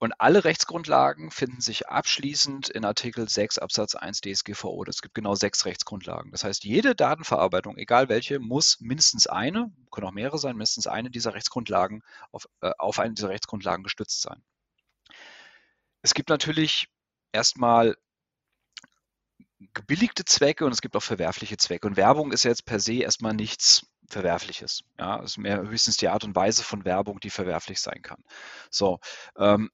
Und 0.00 0.12
alle 0.20 0.44
Rechtsgrundlagen 0.44 1.32
finden 1.32 1.60
sich 1.60 1.88
abschließend 1.88 2.68
in 2.68 2.84
Artikel 2.84 3.28
6 3.28 3.58
Absatz 3.58 3.96
1 3.96 4.20
DSGVO. 4.20 4.84
Es 4.88 5.02
gibt 5.02 5.14
genau 5.14 5.34
sechs 5.34 5.64
Rechtsgrundlagen. 5.64 6.30
Das 6.30 6.44
heißt, 6.44 6.62
jede 6.62 6.94
Datenverarbeitung, 6.94 7.76
egal 7.78 8.08
welche, 8.08 8.38
muss 8.38 8.78
mindestens 8.80 9.26
eine, 9.26 9.72
können 9.90 10.06
auch 10.06 10.12
mehrere 10.12 10.38
sein, 10.38 10.54
mindestens 10.54 10.86
eine 10.86 11.10
dieser 11.10 11.34
Rechtsgrundlagen 11.34 12.04
auf, 12.30 12.48
äh, 12.60 12.70
auf 12.78 13.00
eine 13.00 13.14
dieser 13.14 13.30
Rechtsgrundlagen 13.30 13.82
gestützt 13.82 14.22
sein. 14.22 14.40
Es 16.02 16.14
gibt 16.14 16.28
natürlich 16.28 16.88
erstmal 17.32 17.96
gebilligte 19.74 20.24
Zwecke 20.24 20.64
und 20.64 20.70
es 20.70 20.80
gibt 20.80 20.94
auch 20.94 21.02
verwerfliche 21.02 21.56
Zwecke. 21.56 21.88
Und 21.88 21.96
Werbung 21.96 22.30
ist 22.30 22.44
jetzt 22.44 22.64
per 22.64 22.78
se 22.78 22.94
erstmal 22.94 23.34
nichts 23.34 23.84
Verwerfliches. 24.08 24.84
Ja, 24.98 25.18
es 25.18 25.32
ist 25.32 25.38
mehr 25.38 25.60
höchstens 25.60 25.96
die 25.96 26.08
Art 26.08 26.24
und 26.24 26.36
Weise 26.36 26.62
von 26.62 26.84
Werbung, 26.84 27.20
die 27.20 27.30
verwerflich 27.30 27.80
sein 27.80 28.00
kann. 28.00 28.22
So, 28.70 29.00
ähm, 29.36 29.70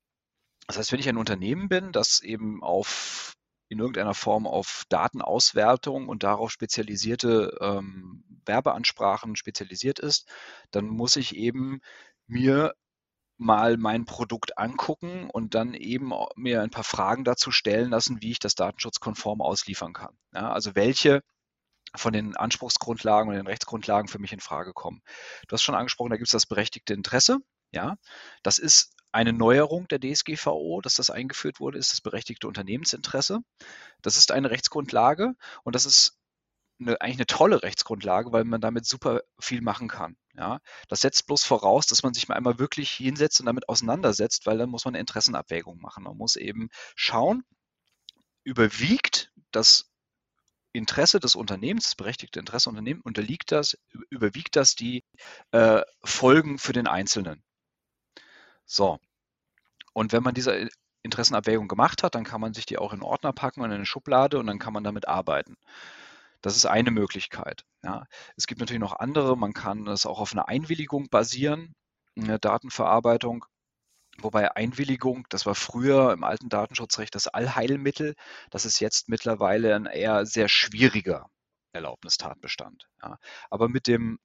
das 0.67 0.79
heißt, 0.79 0.93
wenn 0.93 1.01
ich 1.01 1.09
ein 1.09 1.17
Unternehmen 1.17 1.69
bin, 1.69 1.93
das 1.93 2.21
eben 2.21 2.63
auf 2.63 3.35
in 3.69 3.79
irgendeiner 3.79 4.15
Form 4.15 4.47
auf 4.47 4.85
Datenauswertung 4.89 6.09
und 6.09 6.23
darauf 6.23 6.51
spezialisierte 6.51 7.57
ähm, 7.61 8.23
Werbeansprachen 8.45 9.37
spezialisiert 9.37 9.99
ist, 9.99 10.29
dann 10.71 10.87
muss 10.87 11.17
ich 11.17 11.35
eben 11.35 11.81
mir 12.27 12.75
mal 13.37 13.77
mein 13.77 14.05
Produkt 14.05 14.59
angucken 14.59 15.29
und 15.31 15.55
dann 15.55 15.75
eben 15.75 16.13
mir 16.37 16.63
ein 16.63 16.71
paar 16.71 16.85
Fragen 16.85 17.25
dazu 17.25 17.51
stellen 17.51 17.91
lassen, 17.91 18.23
wie 18.23 18.31
ich 18.33 18.39
das 18.39 18.55
datenschutzkonform 18.55 19.41
ausliefern 19.41 19.93
kann. 19.93 20.17
Ja, 20.33 20.53
also 20.53 20.75
welche 20.75 21.23
von 21.97 22.13
den 22.13 22.37
Anspruchsgrundlagen 22.37 23.29
und 23.29 23.37
den 23.37 23.47
Rechtsgrundlagen 23.47 24.09
für 24.09 24.19
mich 24.19 24.33
in 24.33 24.41
Frage 24.41 24.73
kommen. 24.73 25.03
Du 25.49 25.55
hast 25.55 25.63
schon 25.63 25.75
angesprochen, 25.75 26.11
da 26.11 26.17
gibt 26.17 26.29
es 26.29 26.33
das 26.33 26.47
berechtigte 26.47 26.95
Interesse. 26.95 27.39
Ja, 27.73 27.97
das 28.43 28.59
ist 28.59 28.94
eine 29.15 29.33
Neuerung 29.33 29.87
der 29.87 30.01
DSGVO, 30.01 30.81
dass 30.81 30.95
das 30.95 31.09
eingeführt 31.09 31.61
wurde, 31.61 31.79
ist 31.79 31.93
das 31.93 32.01
berechtigte 32.01 32.49
Unternehmensinteresse. 32.49 33.41
Das 34.03 34.17
ist 34.17 34.33
eine 34.33 34.51
Rechtsgrundlage 34.51 35.35
und 35.63 35.77
das 35.77 35.87
ist 35.87 36.19
eine, 36.81 37.01
eigentlich 37.01 37.19
eine 37.19 37.27
tolle 37.27 37.63
Rechtsgrundlage, 37.63 38.33
weil 38.33 38.43
man 38.45 38.61
damit 38.61 38.87
super 38.87 39.23
viel 39.39 39.63
machen 39.63 39.87
kann. 39.87 40.17
Ja, 40.35 40.59
das 40.89 41.01
setzt 41.01 41.29
bloß 41.29 41.45
voraus, 41.45 41.87
dass 41.87 42.03
man 42.03 42.13
sich 42.13 42.27
mal 42.27 42.35
einmal 42.35 42.59
wirklich 42.59 42.91
hinsetzt 42.91 43.39
und 43.39 43.47
damit 43.47 43.69
auseinandersetzt, 43.69 44.47
weil 44.47 44.59
dann 44.59 44.69
muss 44.69 44.85
man 44.85 44.95
eine 44.95 45.01
Interessenabwägung 45.01 45.81
machen. 45.81 46.03
Man 46.03 46.17
muss 46.17 46.35
eben 46.35 46.69
schauen, 46.97 47.45
überwiegt 48.43 49.33
das 49.53 49.93
Interesse 50.73 51.21
des 51.21 51.37
Unternehmens, 51.37 51.85
das 51.85 51.95
berechtigte 51.95 52.41
Interesse 52.41 52.69
Unternehmens, 52.69 53.05
unterliegt 53.05 53.53
das, 53.53 53.79
überwiegt 54.11 54.57
das 54.57 54.75
die 54.75 55.05
äh, 55.53 55.83
Folgen 56.03 56.59
für 56.59 56.73
den 56.73 56.89
Einzelnen. 56.89 57.45
So. 58.67 58.99
Und 59.95 60.13
wenn 60.13 60.23
man 60.23 60.35
diese 60.35 60.69
Interessenabwägung 61.03 61.69
gemacht 61.69 62.03
hat, 62.03 62.15
dann 62.15 62.25
kann 62.25 62.41
man 62.41 62.53
sich 62.53 62.67
die 62.67 62.79
auch 62.79 62.93
in 62.93 63.03
Ordner 63.03 63.33
packen 63.33 63.61
und 63.61 63.71
in 63.71 63.77
eine 63.77 63.87
Schublade 63.87 64.39
und 64.39 64.47
dann 64.47 64.59
kann 64.59 64.73
man 64.73 64.85
damit 64.85 65.09
arbeiten. 65.09 65.57
Das 66.43 66.57
ist 66.57 66.67
eine 66.67 66.91
Möglichkeit. 66.91 67.65
Ja. 67.83 68.05
Es 68.37 68.47
gibt 68.47 68.61
natürlich 68.61 68.81
noch 68.81 68.99
andere. 68.99 69.37
Man 69.37 69.55
kann 69.55 69.87
es 69.87 70.05
auch 70.05 70.21
auf 70.21 70.33
einer 70.33 70.49
Einwilligung 70.49 71.09
basieren, 71.09 71.75
eine 72.19 72.39
Datenverarbeitung. 72.39 73.47
Wobei 74.19 74.55
Einwilligung, 74.55 75.27
das 75.31 75.47
war 75.47 75.55
früher 75.55 76.13
im 76.13 76.23
alten 76.23 76.49
Datenschutzrecht 76.49 77.15
das 77.15 77.29
Allheilmittel, 77.29 78.15
das 78.51 78.65
ist 78.65 78.79
jetzt 78.79 79.09
mittlerweile 79.09 79.75
ein 79.75 79.87
eher 79.87 80.27
sehr 80.27 80.49
schwieriger 80.49 81.31
Erlaubnistatbestand. 81.73 82.89
Ja. 83.03 83.19
Aber 83.51 83.69
mit 83.69 83.87
dem 83.87 84.19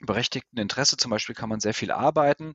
berechtigten 0.00 0.58
Interesse 0.58 0.96
zum 0.96 1.10
Beispiel 1.10 1.34
kann 1.34 1.48
man 1.48 1.60
sehr 1.60 1.74
viel 1.74 1.90
arbeiten. 1.90 2.54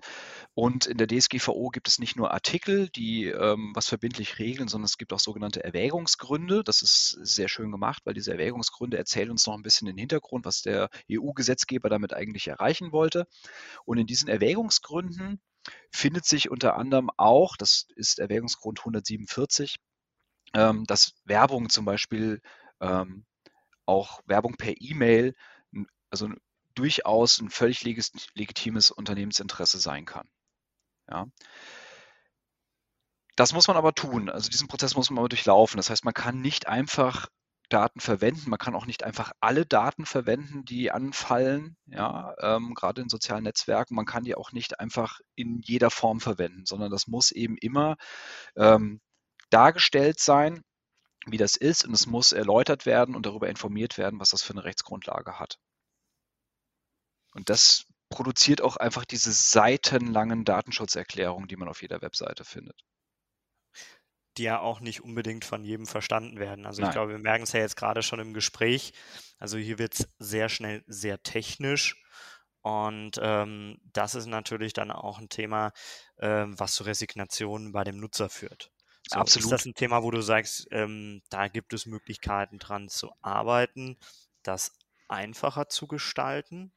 Und 0.54 0.86
in 0.86 0.98
der 0.98 1.08
DSGVO 1.08 1.70
gibt 1.70 1.88
es 1.88 2.00
nicht 2.00 2.16
nur 2.16 2.32
Artikel, 2.32 2.90
die 2.90 3.26
ähm, 3.26 3.72
was 3.76 3.88
verbindlich 3.88 4.40
regeln, 4.40 4.68
sondern 4.68 4.86
es 4.86 4.98
gibt 4.98 5.12
auch 5.14 5.20
sogenannte 5.20 5.64
Erwägungsgründe. 5.64 6.64
Das 6.64 6.82
ist 6.82 7.18
sehr 7.22 7.50
schön 7.50 7.72
gemacht, 7.72 8.04
weil 8.06 8.14
diese 8.14 8.32
Erwägungsgründe 8.32 8.98
erzählen 8.98 9.32
uns 9.32 9.46
noch 9.46 9.56
ein 9.56 9.62
bisschen 9.62 9.88
den 9.88 9.98
Hintergrund, 9.98 10.46
was 10.46 10.62
der 10.62 10.90
EU-Gesetzgeber 11.12 11.90
damit 11.90 12.14
eigentlich 12.14 12.48
erreichen 12.48 12.92
wollte. 12.92 13.28
Und 13.86 13.98
in 13.98 14.08
diesen 14.08 14.30
Erwägungsgründen 14.30 15.42
findet 15.92 16.26
sich 16.26 16.50
unter 16.50 16.76
anderem 16.76 17.10
auch, 17.18 17.58
das 17.58 17.88
ist 17.96 18.20
Erwägungsgrund 18.20 18.80
147, 18.80 19.78
ähm, 20.54 20.86
dass 20.86 21.14
Werbung 21.26 21.70
zum 21.70 21.86
Beispiel 21.86 22.42
ähm, 22.80 23.26
auch 23.86 24.22
Werbung 24.26 24.56
per 24.56 24.74
E-Mail, 24.80 25.36
also 26.10 26.30
durchaus 26.76 27.40
ein 27.40 27.50
völlig 27.50 27.84
legitimes 27.84 28.92
Unternehmensinteresse 28.92 29.80
sein 29.80 30.06
kann. 30.06 30.28
Ja. 31.10 31.28
Das 33.36 33.54
muss 33.54 33.68
man 33.68 33.78
aber 33.78 33.94
tun. 33.94 34.30
Also 34.30 34.50
diesen 34.50 34.68
Prozess 34.68 34.96
muss 34.96 35.10
man 35.10 35.20
aber 35.20 35.30
durchlaufen. 35.30 35.78
Das 35.78 35.90
heißt, 35.90 36.06
man 36.06 36.14
kann 36.14 36.42
nicht 36.42 36.68
einfach 36.68 37.28
Daten 37.70 38.00
verwenden. 38.00 38.50
Man 38.50 38.60
kann 38.60 38.76
auch 38.76 38.86
nicht 38.86 39.04
einfach 39.04 39.32
alle 39.40 39.66
Daten 39.66 40.06
verwenden, 40.06 40.64
die 40.66 40.92
anfallen, 40.92 41.76
ja, 41.86 42.36
ähm, 42.40 42.76
gerade 42.76 43.02
in 43.02 43.10
sozialen 43.10 43.44
Netzwerken. 43.44 43.96
Man 43.96 44.06
kann 44.06 44.24
die 44.24 44.36
auch 44.36 44.52
nicht 44.52 44.80
einfach 44.80 45.20
in 45.36 45.60
jeder 45.62 45.90
Form 45.90 46.20
verwenden, 46.20 46.66
sondern 46.66 46.92
das 46.92 47.08
muss 47.08 47.32
eben 47.32 47.58
immer 47.58 47.96
ähm, 48.56 49.02
dargestellt 49.50 50.20
sein, 50.20 50.64
wie 51.26 51.38
das 51.38 51.56
ist 51.56 51.86
und 51.86 51.94
es 51.94 52.06
muss 52.06 52.32
erläutert 52.32 52.86
werden 52.86 53.16
und 53.16 53.26
darüber 53.26 53.50
informiert 53.50 53.98
werden, 53.98 54.20
was 54.20 54.30
das 54.30 54.44
für 54.44 54.54
eine 54.54 54.66
Rechtsgrundlage 54.66 55.40
hat. 55.40 55.58
Und 57.34 57.50
das 57.50 57.86
produziert 58.10 58.62
auch 58.62 58.78
einfach 58.78 59.06
diese 59.06 59.32
seitenlangen 59.32 60.46
Datenschutzerklärungen, 60.46 61.48
die 61.48 61.56
man 61.56 61.68
auf 61.68 61.82
jeder 61.82 62.02
Webseite 62.02 62.46
findet. 62.46 62.84
Die 64.38 64.44
ja 64.44 64.60
auch 64.60 64.80
nicht 64.80 65.02
unbedingt 65.02 65.46
von 65.46 65.64
jedem 65.64 65.86
verstanden 65.86 66.40
werden. 66.40 66.66
Also 66.66 66.82
Nein. 66.82 66.90
ich 66.90 66.94
glaube, 66.94 67.12
wir 67.12 67.20
merken 67.20 67.44
es 67.44 67.54
ja 67.54 67.60
jetzt 67.60 67.76
gerade 67.76 68.04
schon 68.04 68.20
im 68.20 68.34
Gespräch. 68.34 68.94
Also 69.40 69.58
hier 69.58 69.80
wird 69.80 69.94
es 69.96 70.08
sehr 70.20 70.50
schnell 70.50 70.84
sehr 70.88 71.22
technisch. 71.22 72.00
Und 72.62 73.20
ähm, 73.22 73.78
das 73.92 74.16
ist 74.16 74.28
natürlich 74.28 74.74
dann 74.74 74.90
auch 74.90 75.20
ein 75.20 75.30
Thema, 75.30 75.74
äh, 76.18 76.46
was 76.48 76.76
zu 76.76 76.84
Resignationen 76.84 77.74
bei 77.74 77.84
dem 77.84 77.98
Nutzer 78.00 78.30
führt. 78.30 78.72
So, 79.10 79.20
Absolut. 79.20 79.46
Ist 79.46 79.52
das 79.52 79.66
ein 79.66 79.74
Thema, 79.74 80.02
wo 80.04 80.12
du 80.12 80.22
sagst, 80.22 80.68
ähm, 80.72 81.22
da 81.30 81.50
gibt 81.50 81.74
es 81.74 81.86
Möglichkeiten 81.86 82.60
dran 82.60 82.88
zu 82.88 83.12
arbeiten, 83.22 83.98
das 84.44 84.78
einfacher 85.10 85.68
zu 85.68 85.88
gestalten? 85.88 86.72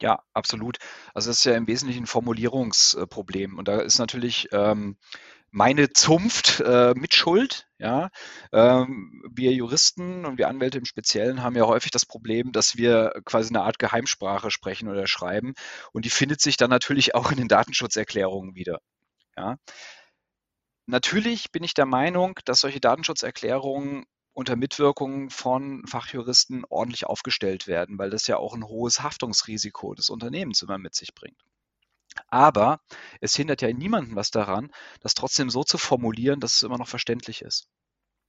Ja, 0.00 0.22
absolut. 0.32 0.78
Also 1.12 1.30
das 1.30 1.38
ist 1.38 1.44
ja 1.44 1.54
im 1.54 1.66
Wesentlichen 1.66 2.04
ein 2.04 2.06
Formulierungsproblem. 2.06 3.58
Und 3.58 3.66
da 3.68 3.80
ist 3.80 3.98
natürlich 3.98 4.48
ähm, 4.52 4.96
meine 5.50 5.92
Zunft 5.92 6.60
äh, 6.60 6.94
mit 6.96 7.14
Schuld. 7.14 7.66
Ja, 7.78 8.10
ähm, 8.52 9.22
wir 9.32 9.52
Juristen 9.52 10.24
und 10.24 10.38
wir 10.38 10.48
Anwälte 10.48 10.78
im 10.78 10.84
Speziellen 10.84 11.42
haben 11.42 11.56
ja 11.56 11.66
häufig 11.66 11.90
das 11.90 12.06
Problem, 12.06 12.52
dass 12.52 12.76
wir 12.76 13.12
quasi 13.24 13.50
eine 13.50 13.62
Art 13.62 13.78
Geheimsprache 13.78 14.50
sprechen 14.50 14.88
oder 14.88 15.06
schreiben. 15.06 15.54
Und 15.92 16.04
die 16.04 16.10
findet 16.10 16.40
sich 16.40 16.56
dann 16.56 16.70
natürlich 16.70 17.14
auch 17.14 17.30
in 17.30 17.38
den 17.38 17.48
Datenschutzerklärungen 17.48 18.54
wieder. 18.54 18.80
Ja. 19.36 19.56
Natürlich 20.86 21.52
bin 21.52 21.62
ich 21.64 21.74
der 21.74 21.86
Meinung, 21.86 22.38
dass 22.44 22.60
solche 22.60 22.80
Datenschutzerklärungen 22.80 24.06
unter 24.38 24.54
Mitwirkung 24.54 25.30
von 25.30 25.84
Fachjuristen 25.84 26.64
ordentlich 26.68 27.06
aufgestellt 27.06 27.66
werden, 27.66 27.98
weil 27.98 28.08
das 28.08 28.28
ja 28.28 28.36
auch 28.36 28.54
ein 28.54 28.62
hohes 28.62 29.02
Haftungsrisiko 29.02 29.94
des 29.94 30.10
Unternehmens 30.10 30.62
immer 30.62 30.78
mit 30.78 30.94
sich 30.94 31.12
bringt. 31.12 31.42
Aber 32.28 32.80
es 33.20 33.34
hindert 33.34 33.62
ja 33.62 33.72
niemanden 33.72 34.14
was 34.14 34.30
daran, 34.30 34.70
das 35.00 35.14
trotzdem 35.14 35.50
so 35.50 35.64
zu 35.64 35.76
formulieren, 35.76 36.38
dass 36.38 36.54
es 36.54 36.62
immer 36.62 36.78
noch 36.78 36.86
verständlich 36.86 37.42
ist. 37.42 37.66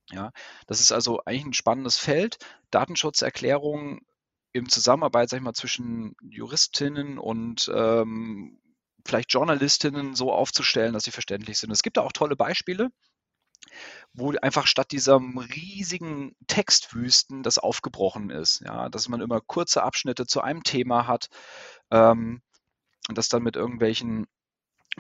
Ja, 0.10 0.32
das 0.66 0.80
ist 0.80 0.92
also 0.92 1.22
eigentlich 1.26 1.46
ein 1.46 1.54
spannendes 1.54 2.00
Feld. 2.00 2.40
Datenschutzerklärungen 2.72 4.00
im 4.52 4.68
Zusammenarbeit, 4.68 5.30
sag 5.30 5.38
ich 5.38 5.44
mal, 5.44 5.54
zwischen 5.54 6.16
Juristinnen 6.28 7.20
und 7.20 7.72
ähm, 7.72 8.60
vielleicht 9.06 9.32
Journalistinnen 9.32 10.16
so 10.16 10.34
aufzustellen, 10.34 10.94
dass 10.94 11.04
sie 11.04 11.12
verständlich 11.12 11.60
sind. 11.60 11.70
Es 11.70 11.84
gibt 11.84 11.98
da 11.98 12.02
auch 12.02 12.14
tolle 12.14 12.36
Beispiele 12.36 12.90
wo 14.14 14.34
einfach 14.42 14.68
statt 14.68 14.92
dieser 14.92 15.20
riesigen 15.20 16.36
Textwüsten 16.48 17.44
das 17.44 17.58
aufgebrochen 17.58 18.30
ist. 18.30 18.62
Ja, 18.62 18.90
dass 18.90 19.10
man 19.10 19.22
immer 19.22 19.42
kurze 19.42 19.84
Abschnitte 19.84 20.26
zu 20.26 20.42
einem 20.42 20.64
Thema 20.64 21.08
hat 21.08 21.30
ähm, 21.92 22.42
und 23.08 23.18
das 23.18 23.30
dann 23.30 23.44
mit 23.44 23.56
irgendwelchen 23.56 24.28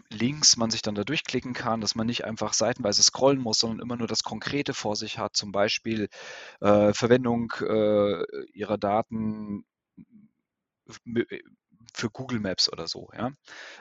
Links 0.09 0.55
man 0.55 0.69
sich 0.69 0.81
dann 0.81 0.95
da 0.95 1.03
durchklicken 1.03 1.53
kann, 1.53 1.81
dass 1.81 1.95
man 1.95 2.07
nicht 2.07 2.23
einfach 2.23 2.53
seitenweise 2.53 3.03
scrollen 3.03 3.39
muss, 3.39 3.59
sondern 3.59 3.81
immer 3.81 3.97
nur 3.97 4.07
das 4.07 4.23
Konkrete 4.23 4.73
vor 4.73 4.95
sich 4.95 5.17
hat, 5.17 5.35
zum 5.35 5.51
Beispiel 5.51 6.07
äh, 6.61 6.93
Verwendung 6.93 7.51
äh, 7.61 8.45
ihrer 8.53 8.77
Daten 8.77 9.65
für 11.93 12.09
Google 12.09 12.39
Maps 12.39 12.71
oder 12.71 12.87
so, 12.87 13.09
ja. 13.15 13.31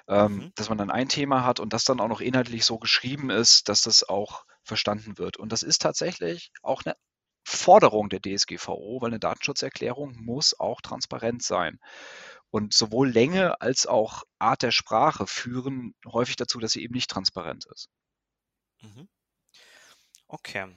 Ähm, 0.08 0.34
mhm. 0.34 0.52
Dass 0.54 0.68
man 0.68 0.78
dann 0.78 0.90
ein 0.90 1.08
Thema 1.08 1.44
hat 1.44 1.60
und 1.60 1.72
das 1.72 1.84
dann 1.84 2.00
auch 2.00 2.08
noch 2.08 2.20
inhaltlich 2.20 2.64
so 2.64 2.78
geschrieben 2.78 3.30
ist, 3.30 3.68
dass 3.68 3.82
das 3.82 4.08
auch 4.08 4.44
verstanden 4.68 5.18
wird. 5.18 5.36
Und 5.36 5.52
das 5.52 5.62
ist 5.62 5.82
tatsächlich 5.82 6.52
auch 6.62 6.82
eine 6.84 6.94
Forderung 7.44 8.08
der 8.08 8.20
DSGVO, 8.20 9.00
weil 9.00 9.10
eine 9.10 9.18
Datenschutzerklärung 9.18 10.14
muss 10.20 10.58
auch 10.58 10.80
transparent 10.80 11.42
sein. 11.42 11.80
Und 12.50 12.72
sowohl 12.72 13.10
Länge 13.10 13.60
als 13.60 13.86
auch 13.86 14.24
Art 14.38 14.62
der 14.62 14.70
Sprache 14.70 15.26
führen 15.26 15.94
häufig 16.06 16.36
dazu, 16.36 16.58
dass 16.60 16.72
sie 16.72 16.82
eben 16.82 16.94
nicht 16.94 17.10
transparent 17.10 17.66
ist. 17.72 17.88
Mhm. 18.80 19.08
Okay. 20.26 20.74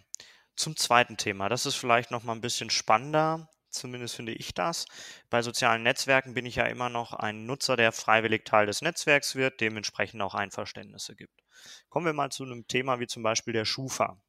Zum 0.56 0.76
zweiten 0.76 1.18
Thema. 1.18 1.50
Das 1.50 1.66
ist 1.66 1.76
vielleicht 1.76 2.12
noch 2.12 2.24
mal 2.24 2.34
ein 2.34 2.42
bisschen 2.42 2.70
spannender. 2.70 3.50
Zumindest 3.72 4.16
finde 4.16 4.34
ich 4.34 4.54
das. 4.54 4.86
Bei 5.30 5.42
sozialen 5.42 5.84
Netzwerken 5.84 6.34
bin 6.34 6.46
ich 6.46 6.56
ja 6.56 6.66
immer 6.66 6.90
noch 6.90 7.14
ein 7.14 7.46
Nutzer, 7.46 7.78
der 7.78 7.92
freiwillig 7.92 8.46
Teil 8.46 8.66
des 8.66 8.82
Netzwerks 8.82 9.36
wird, 9.36 9.62
dementsprechend 9.62 10.22
auch 10.22 10.36
Einverständnisse 10.36 11.16
gibt. 11.16 11.42
Kommen 11.90 12.06
wir 12.06 12.14
mal 12.14 12.32
zu 12.32 12.44
einem 12.44 12.68
Thema 12.68 13.00
wie 13.00 13.08
zum 13.08 13.24
Beispiel 13.24 13.54
der 13.54 13.66
Schufa. 13.66 14.22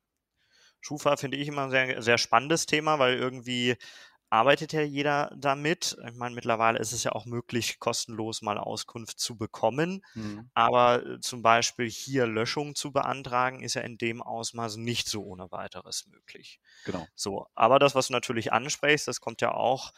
Schufa 0.81 1.17
finde 1.17 1.37
ich 1.37 1.49
immer 1.49 1.65
ein 1.65 1.71
sehr, 1.71 2.03
sehr 2.03 2.19
spannendes 2.19 2.67
Thema, 2.67 2.99
weil 2.99 3.17
irgendwie 3.17 3.77
arbeitet 4.33 4.73
ja 4.73 4.81
jeder 4.81 5.31
damit. 5.37 5.99
Ich 6.09 6.17
meine, 6.17 6.35
mittlerweile 6.35 6.79
ist 6.79 6.93
es 6.93 7.05
ja 7.05 7.13
auch 7.13 7.27
möglich, 7.27 7.79
kostenlos 7.79 8.41
mal 8.41 8.57
Auskunft 8.57 9.21
zu 9.21 9.37
bekommen. 9.37 10.03
Mhm. 10.15 10.49
Aber 10.55 11.05
äh, 11.05 11.21
zum 11.21 11.43
Beispiel 11.43 11.89
hier 11.91 12.27
Löschung 12.27 12.75
zu 12.75 12.93
beantragen, 12.93 13.63
ist 13.63 13.75
ja 13.75 13.83
in 13.83 13.99
dem 13.99 14.23
Ausmaß 14.23 14.77
nicht 14.77 15.07
so 15.07 15.23
ohne 15.23 15.53
weiteres 15.53 16.07
möglich. 16.07 16.61
Genau. 16.87 17.07
So, 17.15 17.47
aber 17.55 17.79
das, 17.79 17.95
was 17.95 18.07
du 18.07 18.15
natürlich 18.15 18.55
ansprichst, 18.55 19.07
das 19.07 19.21
kommt 19.21 19.43
ja 19.43 19.53
auch 19.53 19.93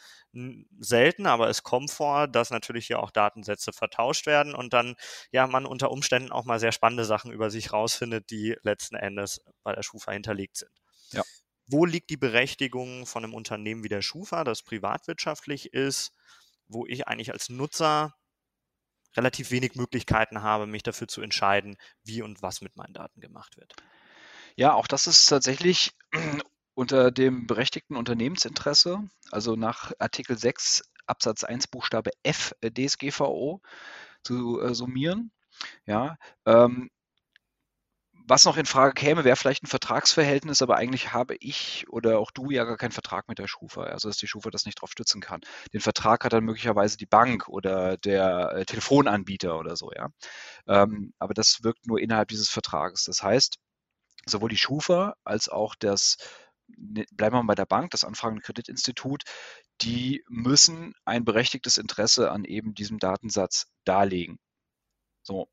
selten, 0.79 1.27
aber 1.27 1.47
es 1.49 1.63
kommt 1.63 1.89
vor, 1.89 2.27
dass 2.27 2.49
natürlich 2.49 2.87
hier 2.87 2.99
auch 2.99 3.11
Datensätze 3.11 3.71
vertauscht 3.71 4.25
werden 4.25 4.53
und 4.53 4.73
dann 4.73 4.95
ja 5.31 5.47
man 5.47 5.65
unter 5.65 5.91
Umständen 5.91 6.33
auch 6.33 6.43
mal 6.43 6.59
sehr 6.59 6.73
spannende 6.73 7.05
Sachen 7.05 7.31
über 7.31 7.49
sich 7.49 7.71
rausfindet, 7.71 8.29
die 8.31 8.57
letzten 8.63 8.95
Endes 8.95 9.39
bei 9.63 9.73
der 9.73 9.83
Schufa 9.83 10.11
hinterlegt 10.11 10.57
sind. 10.57 10.71
Ja 11.11 11.23
wo 11.67 11.85
liegt 11.85 12.09
die 12.09 12.17
Berechtigung 12.17 13.05
von 13.05 13.23
einem 13.23 13.33
Unternehmen 13.33 13.83
wie 13.83 13.89
der 13.89 14.01
Schufa, 14.01 14.43
das 14.43 14.61
privatwirtschaftlich 14.61 15.73
ist, 15.73 16.11
wo 16.67 16.85
ich 16.85 17.07
eigentlich 17.07 17.31
als 17.31 17.49
Nutzer 17.49 18.15
relativ 19.15 19.51
wenig 19.51 19.75
Möglichkeiten 19.75 20.41
habe, 20.41 20.67
mich 20.67 20.83
dafür 20.83 21.07
zu 21.07 21.21
entscheiden, 21.21 21.77
wie 22.03 22.21
und 22.21 22.41
was 22.41 22.61
mit 22.61 22.75
meinen 22.75 22.93
Daten 22.93 23.21
gemacht 23.21 23.57
wird. 23.57 23.73
Ja, 24.55 24.73
auch 24.73 24.87
das 24.87 25.07
ist 25.07 25.25
tatsächlich 25.25 25.91
unter 26.75 27.11
dem 27.11 27.47
berechtigten 27.47 27.95
Unternehmensinteresse, 27.95 28.99
also 29.31 29.55
nach 29.55 29.91
Artikel 29.99 30.37
6 30.37 30.83
Absatz 31.07 31.43
1 31.43 31.67
Buchstabe 31.67 32.11
F 32.23 32.53
DSGVO 32.63 33.61
zu 34.23 34.61
äh, 34.61 34.73
summieren. 34.73 35.31
Ja, 35.85 36.17
ähm, 36.45 36.89
was 38.27 38.45
noch 38.45 38.57
in 38.57 38.65
Frage 38.65 38.93
käme, 38.93 39.23
wäre 39.23 39.35
vielleicht 39.35 39.63
ein 39.63 39.67
Vertragsverhältnis, 39.67 40.61
aber 40.61 40.77
eigentlich 40.77 41.13
habe 41.13 41.35
ich 41.39 41.85
oder 41.89 42.19
auch 42.19 42.31
du 42.31 42.49
ja 42.49 42.63
gar 42.63 42.77
keinen 42.77 42.91
Vertrag 42.91 43.27
mit 43.27 43.37
der 43.39 43.47
Schufa, 43.47 43.83
also 43.83 44.09
dass 44.09 44.17
die 44.17 44.27
Schufa 44.27 44.49
das 44.49 44.65
nicht 44.65 44.81
drauf 44.81 44.91
stützen 44.91 45.21
kann. 45.21 45.41
Den 45.73 45.81
Vertrag 45.81 46.23
hat 46.25 46.33
dann 46.33 46.43
möglicherweise 46.43 46.97
die 46.97 47.05
Bank 47.05 47.47
oder 47.47 47.97
der 47.97 48.51
äh, 48.55 48.65
Telefonanbieter 48.65 49.59
oder 49.59 49.75
so, 49.75 49.91
ja. 49.93 50.09
Ähm, 50.67 51.13
aber 51.19 51.33
das 51.33 51.63
wirkt 51.63 51.85
nur 51.87 51.99
innerhalb 51.99 52.29
dieses 52.29 52.49
Vertrages. 52.49 53.03
Das 53.03 53.21
heißt, 53.21 53.57
sowohl 54.25 54.49
die 54.49 54.57
Schufa 54.57 55.15
als 55.23 55.49
auch 55.49 55.75
das, 55.75 56.17
ne, 56.67 57.05
bleiben 57.11 57.35
wir 57.35 57.43
mal 57.43 57.47
bei 57.47 57.55
der 57.55 57.65
Bank, 57.67 57.91
das 57.91 58.03
Anfragende 58.03 58.41
Kreditinstitut, 58.41 59.23
die 59.81 60.23
müssen 60.29 60.93
ein 61.05 61.25
berechtigtes 61.25 61.77
Interesse 61.77 62.31
an 62.31 62.43
eben 62.45 62.73
diesem 62.73 62.97
Datensatz 62.99 63.67
darlegen. 63.85 64.39
So, 65.23 65.47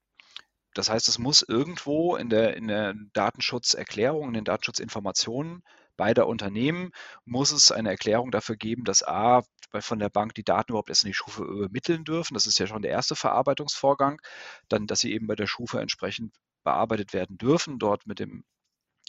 das 0.75 0.91
heißt, 0.91 1.09
es 1.09 1.19
muss 1.19 1.43
irgendwo 1.43 2.17
in 2.17 2.29
der, 2.31 2.57
in 2.57 2.69
der 2.69 2.95
Datenschutzerklärung, 3.13 4.29
in 4.29 4.35
den 4.35 4.45
Datenschutzinformationen 4.45 5.63
beider 5.97 6.27
Unternehmen 6.27 6.91
muss 7.25 7.53
es 7.53 7.71
eine 7.71 7.91
Erklärung 7.91 8.31
dafür 8.31 8.57
geben, 8.57 8.85
dass 8.85 9.03
A, 9.03 9.43
von 9.81 9.99
der 9.99 10.11
Bank 10.11 10.35
die 10.35 10.45
Daten 10.45 10.73
überhaupt 10.73 10.91
erst 10.91 11.05
in 11.05 11.11
die 11.11 11.15
Schufe 11.15 11.45
übermitteln 11.45 12.05
dürfen. 12.05 12.35
Das 12.35 12.47
ist 12.47 12.59
ja 12.59 12.67
schon 12.67 12.83
der 12.83 12.91
erste 12.91 13.17
Verarbeitungsvorgang. 13.17 14.21
Dann, 14.69 14.87
dass 14.87 15.01
sie 15.01 15.13
eben 15.13 15.27
bei 15.27 15.35
der 15.35 15.47
Schufe 15.47 15.81
entsprechend 15.81 16.35
bearbeitet 16.63 17.13
werden 17.13 17.39
dürfen, 17.39 17.79
dort 17.79 18.07
mit 18.07 18.19
dem 18.19 18.45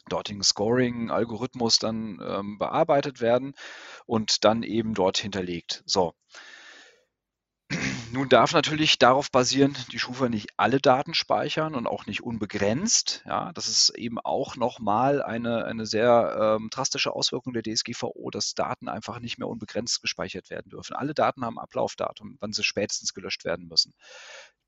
dortigen 0.09 0.43
Scoring-Algorithmus 0.43 1.79
dann 1.79 2.19
ähm, 2.25 2.57
bearbeitet 2.57 3.21
werden 3.21 3.53
und 4.05 4.43
dann 4.43 4.63
eben 4.63 4.93
dort 4.93 5.17
hinterlegt. 5.17 5.83
So. 5.85 6.13
Nun 8.13 8.29
darf 8.29 8.53
natürlich 8.53 8.99
darauf 8.99 9.31
basieren 9.31 9.75
die 9.91 9.97
Schufa 9.97 10.29
nicht 10.29 10.51
alle 10.55 10.79
Daten 10.79 11.15
speichern 11.15 11.73
und 11.73 11.87
auch 11.87 12.05
nicht 12.05 12.21
unbegrenzt. 12.21 13.23
Ja, 13.25 13.51
das 13.53 13.67
ist 13.67 13.89
eben 13.97 14.19
auch 14.19 14.55
nochmal 14.55 15.23
eine, 15.23 15.65
eine 15.65 15.87
sehr 15.87 16.59
ähm, 16.59 16.69
drastische 16.69 17.11
Auswirkung 17.11 17.53
der 17.53 17.63
DSGVO, 17.63 18.29
dass 18.29 18.53
Daten 18.53 18.87
einfach 18.87 19.19
nicht 19.19 19.39
mehr 19.39 19.47
unbegrenzt 19.47 19.99
gespeichert 20.03 20.51
werden 20.51 20.69
dürfen. 20.69 20.95
Alle 20.95 21.15
Daten 21.15 21.43
haben 21.43 21.57
Ablaufdatum, 21.57 22.37
wann 22.39 22.53
sie 22.53 22.63
spätestens 22.63 23.15
gelöscht 23.15 23.45
werden 23.45 23.67
müssen. 23.67 23.95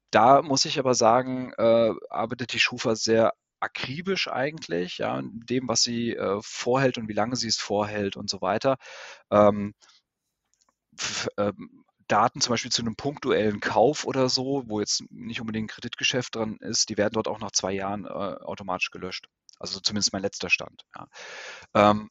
Da 0.09 0.41
muss 0.41 0.65
ich 0.65 0.79
aber 0.79 0.95
sagen, 0.95 1.53
äh, 1.59 1.93
arbeitet 2.09 2.51
die 2.51 2.59
Schufa 2.59 2.95
sehr 2.95 3.35
akribisch 3.59 4.27
eigentlich, 4.27 4.97
ja, 4.97 5.19
in 5.19 5.45
dem, 5.45 5.67
was 5.67 5.83
sie 5.83 6.15
äh, 6.15 6.39
vorhält 6.41 6.97
und 6.97 7.09
wie 7.09 7.13
lange 7.13 7.35
sie 7.35 7.49
es 7.49 7.57
vorhält 7.57 8.17
und 8.17 8.27
so 8.27 8.41
weiter. 8.41 8.77
Ähm, 9.29 9.75
ähm, 11.37 11.84
Daten 12.07 12.41
zum 12.41 12.53
Beispiel 12.53 12.71
zu 12.71 12.81
einem 12.81 12.95
punktuellen 12.95 13.59
Kauf 13.59 14.05
oder 14.05 14.29
so, 14.29 14.63
wo 14.67 14.79
jetzt 14.79 15.03
nicht 15.09 15.41
unbedingt 15.41 15.65
ein 15.65 15.73
Kreditgeschäft 15.73 16.35
dran 16.35 16.57
ist, 16.61 16.89
die 16.89 16.97
werden 16.97 17.13
dort 17.13 17.27
auch 17.27 17.39
nach 17.39 17.51
zwei 17.51 17.73
Jahren 17.73 18.05
äh, 18.05 18.09
automatisch 18.09 18.91
gelöscht. 18.91 19.27
Also 19.59 19.79
zumindest 19.79 20.13
mein 20.13 20.21
letzter 20.21 20.49
Stand. 20.49 20.83
Ja. 20.95 21.07
Ähm, 21.73 22.09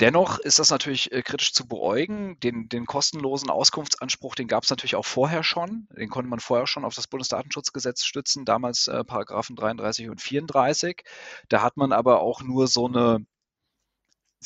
Dennoch 0.00 0.38
ist 0.38 0.58
das 0.58 0.68
natürlich 0.68 1.10
äh, 1.10 1.22
kritisch 1.22 1.54
zu 1.54 1.66
beäugen. 1.66 2.38
Den, 2.40 2.68
den 2.68 2.84
kostenlosen 2.84 3.48
Auskunftsanspruch, 3.48 4.34
den 4.34 4.46
gab 4.46 4.64
es 4.64 4.70
natürlich 4.70 4.94
auch 4.94 5.06
vorher 5.06 5.42
schon. 5.42 5.88
Den 5.96 6.10
konnte 6.10 6.28
man 6.28 6.38
vorher 6.38 6.66
schon 6.66 6.84
auf 6.84 6.94
das 6.94 7.06
Bundesdatenschutzgesetz 7.06 8.04
stützen, 8.04 8.44
damals 8.44 8.88
äh, 8.88 9.04
Paragraphen 9.04 9.56
33 9.56 10.10
und 10.10 10.20
34. 10.20 11.02
Da 11.48 11.62
hat 11.62 11.78
man 11.78 11.92
aber 11.92 12.20
auch 12.20 12.42
nur 12.42 12.68
so 12.68 12.86
eine 12.86 13.24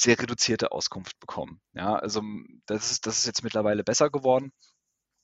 sehr 0.01 0.19
reduzierte 0.19 0.73
Auskunft 0.73 1.19
bekommen. 1.21 1.61
Ja, 1.75 1.97
also 1.97 2.23
das 2.67 2.91
ist, 2.91 3.07
das 3.07 3.19
ist 3.19 3.27
jetzt 3.27 3.45
mittlerweile 3.45 3.85
besser 3.85 4.11
geworden 4.11 4.53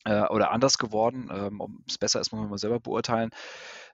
äh, 0.04 0.22
oder 0.28 0.50
anders 0.52 0.78
geworden. 0.78 1.28
Ähm, 1.32 1.60
Ob 1.60 1.70
es 1.88 1.98
besser 1.98 2.20
ist, 2.20 2.32
muss 2.32 2.40
man 2.40 2.50
mal 2.50 2.58
selber 2.58 2.80
beurteilen. 2.80 3.30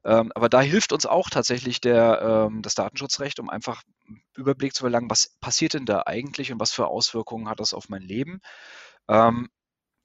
Ähm, 0.05 0.33
aber 0.35 0.49
da 0.49 0.61
hilft 0.61 0.92
uns 0.92 1.07
auch 1.07 1.31
tatsächlich 1.31 1.81
der, 1.81 2.49
ähm, 2.49 2.62
das 2.62 2.75
Datenschutzrecht, 2.75 3.40
um 3.40 3.49
einfach 3.49 3.83
einen 4.07 4.23
Überblick 4.37 4.75
zu 4.75 4.83
verlangen, 4.83 5.11
was 5.11 5.37
passiert 5.40 5.75
denn 5.75 5.87
da 5.87 6.03
eigentlich 6.07 6.53
und 6.53 6.61
was 6.61 6.73
für 6.73 6.88
Auswirkungen 6.88 7.49
hat 7.49 7.61
das 7.61 7.75
auf 7.75 7.88
mein 7.88 8.03
Leben. 8.03 8.40
Ähm, 9.09 9.49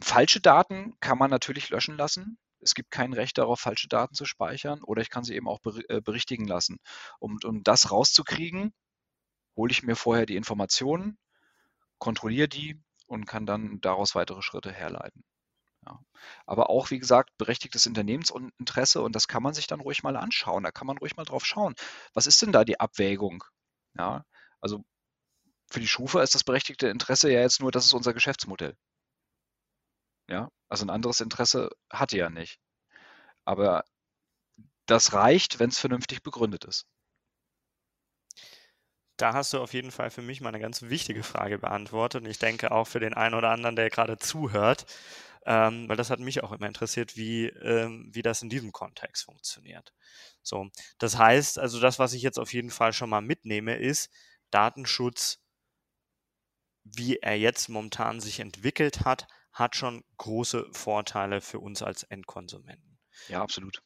falsche 0.02 0.42
Daten 0.42 0.94
kann 1.00 1.18
man 1.18 1.30
natürlich 1.30 1.70
löschen 1.70 1.98
lassen. 1.98 2.38
Es 2.60 2.74
gibt 2.74 2.92
kein 2.92 3.14
Recht 3.14 3.38
darauf, 3.38 3.60
falsche 3.60 3.88
Daten 3.88 4.16
zu 4.16 4.26
speichern 4.26 4.82
oder 4.84 5.02
ich 5.02 5.10
kann 5.10 5.24
sie 5.24 5.36
eben 5.36 5.48
auch 5.48 5.60
äh, 5.90 6.02
berichtigen 6.02 6.48
lassen. 6.48 6.78
Um, 7.20 7.38
um 7.44 7.64
das 7.64 7.92
rauszukriegen, 7.92 8.74
hole 9.58 9.72
ich 9.72 9.84
mir 9.84 9.96
vorher 9.96 10.26
die 10.26 10.38
Informationen, 10.38 11.18
kontrolliere 11.98 12.48
die 12.48 12.80
und 13.08 13.26
kann 13.26 13.46
dann 13.46 13.82
daraus 13.82 14.16
weitere 14.16 14.42
Schritte 14.42 14.72
herleiten. 14.72 15.24
Ja. 15.86 16.00
Aber 16.46 16.70
auch, 16.70 16.92
wie 16.92 17.00
gesagt, 17.00 17.38
berechtigtes 17.38 17.88
Unternehmensinteresse 17.88 19.02
und 19.02 19.16
das 19.16 19.28
kann 19.28 19.44
man 19.44 19.54
sich 19.54 19.68
dann 19.68 19.82
ruhig 19.82 20.04
mal 20.04 20.18
anschauen. 20.18 20.64
Da 20.64 20.72
kann 20.72 20.88
man 20.88 20.98
ruhig 20.98 21.16
mal 21.18 21.26
drauf 21.26 21.46
schauen. 21.46 21.76
Was 22.14 22.28
ist 22.28 22.42
denn 22.42 22.52
da 22.52 22.64
die 22.64 22.80
Abwägung? 22.80 23.44
Ja, 23.98 24.26
also 24.62 24.84
für 25.70 25.80
die 25.80 25.88
Schufa 25.88 26.22
ist 26.22 26.36
das 26.36 26.44
berechtigte 26.44 26.88
Interesse 26.88 27.32
ja 27.32 27.42
jetzt 27.42 27.62
nur, 27.62 27.72
das 27.72 27.86
ist 27.86 27.94
unser 27.94 28.14
Geschäftsmodell. 28.14 28.78
Ja, 30.30 30.50
also 30.70 30.86
ein 30.86 30.90
anderes 30.90 31.22
Interesse 31.22 31.70
hat 31.92 32.12
die 32.12 32.18
ja 32.18 32.30
nicht. 32.30 32.60
Aber 33.46 33.86
das 34.86 35.14
reicht, 35.14 35.60
wenn 35.60 35.70
es 35.70 35.80
vernünftig 35.80 36.24
begründet 36.24 36.66
ist. 36.66 36.86
Da 39.18 39.34
hast 39.34 39.54
du 39.54 39.60
auf 39.60 39.74
jeden 39.74 39.92
Fall 39.92 40.12
für 40.12 40.22
mich 40.22 40.42
mal 40.42 40.50
eine 40.50 40.60
ganz 40.60 40.84
wichtige 40.84 41.24
Frage 41.24 41.58
beantwortet 41.60 42.22
und 42.24 42.30
ich 42.30 42.40
denke 42.40 42.72
auch 42.72 42.88
für 42.88 43.00
den 43.00 43.14
einen 43.16 43.34
oder 43.36 43.50
anderen, 43.50 43.76
der 43.76 43.90
gerade 43.90 44.18
zuhört 44.18 44.86
ähm, 45.48 45.88
weil 45.88 45.96
das 45.96 46.10
hat 46.10 46.20
mich 46.20 46.44
auch 46.44 46.52
immer 46.52 46.68
interessiert, 46.68 47.16
wie, 47.16 47.48
ähm, 47.48 48.10
wie 48.14 48.22
das 48.22 48.42
in 48.42 48.50
diesem 48.50 48.74
Kontext 48.74 49.24
funktioniert. 49.24 49.94
So, 50.44 50.70
das 51.00 51.18
heißt, 51.18 51.58
also 51.58 51.80
das, 51.80 52.00
was 52.00 52.14
ich 52.14 52.22
jetzt 52.22 52.38
auf 52.38 52.54
jeden 52.54 52.70
Fall 52.70 52.92
schon 52.92 53.10
mal 53.10 53.22
mitnehme, 53.22 53.78
ist 53.78 54.12
Datenschutz, 54.52 55.40
wie 56.84 57.18
er 57.20 57.38
jetzt 57.38 57.70
momentan 57.70 58.20
sich 58.20 58.42
entwickelt 58.42 59.06
hat, 59.06 59.28
hat 59.54 59.78
schon 59.78 60.04
große 60.18 60.68
Vorteile 60.74 61.40
für 61.40 61.60
uns 61.60 61.82
als 61.82 62.04
Endkonsumenten. 62.04 63.00
Ja, 63.28 63.42
absolut. 63.42 63.82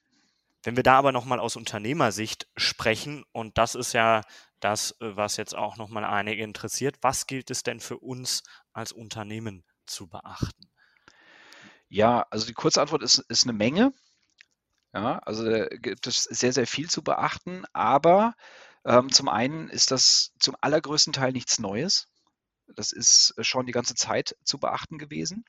Wenn 0.64 0.76
wir 0.76 0.84
da 0.84 0.98
aber 0.98 1.12
nochmal 1.12 1.40
aus 1.40 1.56
Unternehmersicht 1.56 2.48
sprechen, 2.56 3.24
und 3.32 3.58
das 3.58 3.76
ist 3.76 3.94
ja 3.94 4.22
das, 4.60 4.92
äh, 5.02 5.16
was 5.16 5.38
jetzt 5.38 5.56
auch 5.56 5.78
nochmal 5.78 6.06
einige 6.06 6.44
interessiert, 6.44 6.98
was 7.02 7.28
gilt 7.28 7.50
es 7.50 7.64
denn 7.64 7.80
für 7.80 7.98
uns 7.98 8.44
als 8.74 8.92
Unternehmen 8.92 9.64
zu 9.86 10.08
beachten? 10.08 10.70
Ja, 11.90 12.26
also 12.30 12.46
die 12.46 12.54
kurze 12.54 12.82
Antwort 12.82 13.04
ist, 13.04 13.20
ist 13.28 13.44
eine 13.44 13.54
Menge. 13.54 13.94
Ja, 14.94 15.20
also 15.20 15.44
da 15.44 15.68
gibt 15.68 16.08
es 16.08 16.24
sehr, 16.24 16.54
sehr 16.54 16.68
viel 16.68 16.90
zu 16.90 17.04
beachten, 17.04 17.64
aber 17.74 18.34
ähm, 18.86 19.12
zum 19.12 19.30
einen 19.30 19.70
ist 19.70 19.92
das 19.92 20.32
zum 20.40 20.56
allergrößten 20.60 21.14
Teil 21.14 21.32
nichts 21.32 21.60
Neues. 21.60 22.08
Das 22.76 22.92
ist 22.92 23.34
schon 23.42 23.66
die 23.66 23.72
ganze 23.72 23.96
Zeit 23.96 24.36
zu 24.44 24.60
beachten 24.60 24.98
gewesen. 24.98 25.46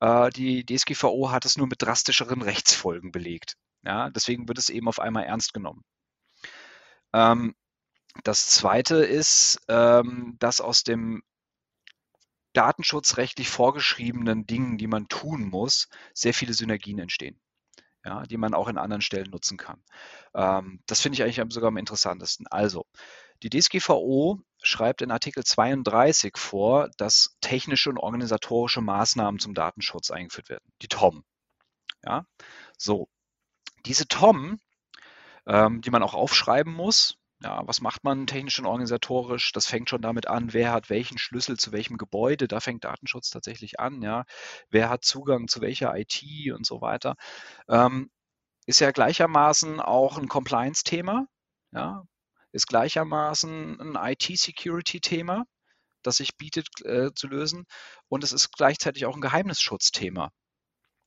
Äh, 0.00 0.30
die 0.30 0.64
DSGVO 0.64 1.30
hat 1.30 1.44
es 1.44 1.56
nur 1.56 1.66
mit 1.66 1.82
drastischeren 1.82 2.42
Rechtsfolgen 2.42 3.12
belegt. 3.12 3.56
Ja, 3.84 4.10
deswegen 4.10 4.48
wird 4.48 4.58
es 4.58 4.70
eben 4.70 4.88
auf 4.88 4.98
einmal 4.98 5.24
ernst 5.24 5.52
genommen. 5.52 5.84
Ähm, 7.12 7.54
das 8.22 8.48
zweite 8.48 8.96
ist, 8.96 9.60
ähm, 9.68 10.36
dass 10.38 10.60
aus 10.60 10.84
dem 10.84 11.22
datenschutzrechtlich 12.54 13.48
vorgeschriebenen 13.48 14.46
Dingen, 14.46 14.78
die 14.78 14.86
man 14.86 15.08
tun 15.08 15.48
muss, 15.48 15.88
sehr 16.14 16.34
viele 16.34 16.54
Synergien 16.54 16.98
entstehen. 16.98 17.38
Ja, 18.04 18.24
die 18.24 18.36
man 18.36 18.52
auch 18.52 18.68
in 18.68 18.76
anderen 18.76 19.00
Stellen 19.00 19.30
nutzen 19.30 19.56
kann. 19.56 19.82
Ähm, 20.34 20.80
das 20.86 21.00
finde 21.00 21.16
ich 21.16 21.22
eigentlich 21.22 21.54
sogar 21.54 21.68
am 21.68 21.78
interessantesten. 21.78 22.46
Also, 22.48 22.84
die 23.42 23.48
DSGVO 23.48 24.40
schreibt 24.62 25.00
in 25.00 25.10
Artikel 25.10 25.42
32 25.42 26.36
vor, 26.36 26.90
dass 26.98 27.36
technische 27.40 27.88
und 27.90 27.98
organisatorische 27.98 28.82
Maßnahmen 28.82 29.40
zum 29.40 29.54
Datenschutz 29.54 30.10
eingeführt 30.10 30.50
werden. 30.50 30.70
Die 30.82 30.88
TOM. 30.88 31.24
Ja, 32.04 32.26
so. 32.76 33.08
Diese 33.86 34.08
TOM, 34.08 34.60
ähm, 35.46 35.80
die 35.80 35.90
man 35.90 36.02
auch 36.02 36.14
aufschreiben 36.14 36.72
muss, 36.72 37.16
ja, 37.42 37.62
was 37.66 37.80
macht 37.80 38.04
man 38.04 38.26
technisch 38.26 38.58
und 38.58 38.66
organisatorisch? 38.66 39.52
Das 39.52 39.66
fängt 39.66 39.90
schon 39.90 40.00
damit 40.00 40.26
an, 40.28 40.52
wer 40.54 40.72
hat 40.72 40.88
welchen 40.88 41.18
Schlüssel 41.18 41.58
zu 41.58 41.72
welchem 41.72 41.98
Gebäude, 41.98 42.48
da 42.48 42.60
fängt 42.60 42.84
Datenschutz 42.84 43.30
tatsächlich 43.30 43.80
an, 43.80 44.00
ja. 44.02 44.24
Wer 44.70 44.88
hat 44.88 45.04
Zugang 45.04 45.48
zu 45.48 45.60
welcher 45.60 45.94
IT 45.96 46.22
und 46.54 46.64
so 46.64 46.80
weiter. 46.80 47.16
Ähm, 47.68 48.10
ist 48.66 48.80
ja 48.80 48.90
gleichermaßen 48.92 49.80
auch 49.80 50.16
ein 50.18 50.28
Compliance-Thema, 50.28 51.26
ja, 51.72 52.04
ist 52.52 52.66
gleichermaßen 52.68 53.80
ein 53.80 53.96
IT-Security-Thema, 53.96 55.44
das 56.02 56.16
sich 56.18 56.36
bietet 56.36 56.68
äh, 56.84 57.12
zu 57.14 57.28
lösen 57.28 57.66
und 58.08 58.24
es 58.24 58.32
ist 58.32 58.52
gleichzeitig 58.52 59.06
auch 59.06 59.16
ein 59.16 59.20
Geheimnisschutzthema. 59.20 60.30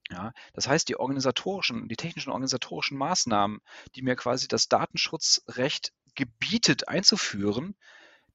Ja, 0.09 0.31
das 0.53 0.67
heißt, 0.67 0.87
die 0.87 0.97
organisatorischen, 0.97 1.87
die 1.89 1.97
technischen 1.97 2.29
organisatorischen 2.29 2.97
Maßnahmen, 2.97 3.59
die 3.95 4.01
mir 4.01 4.15
quasi 4.15 4.47
das 4.47 4.69
Datenschutzrecht 4.69 5.91
gebietet 6.15 6.87
einzuführen, 6.87 7.75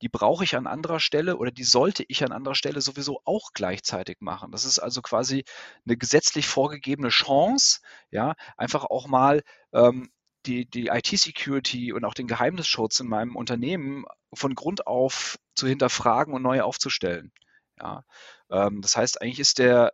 die 0.03 0.09
brauche 0.09 0.45
ich 0.45 0.57
an 0.57 0.67
anderer 0.67 1.01
Stelle 1.01 1.37
oder 1.37 1.51
die 1.53 1.65
sollte 1.65 2.05
ich 2.09 2.25
an 2.25 2.33
anderer 2.33 2.57
Stelle 2.57 2.81
sowieso 2.81 3.21
auch 3.25 3.53
gleichzeitig 3.55 4.19
machen. 4.21 4.51
Das 4.51 4.65
ist 4.65 4.81
also 4.81 5.01
quasi 5.01 5.45
eine 5.87 5.97
gesetzlich 5.97 6.47
vorgegebene 6.49 7.09
Chance, 7.09 7.81
ja, 8.11 8.35
einfach 8.57 8.85
auch 8.85 9.07
mal 9.07 9.43
ähm, 9.73 10.11
die, 10.45 10.69
die 10.69 10.89
IT-Security 10.89 11.93
und 11.93 12.05
auch 12.05 12.15
den 12.15 12.27
Geheimnisschutz 12.27 12.99
in 13.01 13.07
meinem 13.07 13.37
Unternehmen 13.37 14.05
von 14.35 14.55
Grund 14.57 14.87
auf 14.89 15.39
zu 15.55 15.69
hinterfragen 15.69 16.35
und 16.35 16.43
neu 16.43 16.63
aufzustellen. 16.63 17.33
Ja, 17.79 18.05
ähm, 18.51 18.83
das 18.83 18.97
heißt, 18.97 19.23
eigentlich 19.23 19.41
ist 19.41 19.59
der 19.59 19.93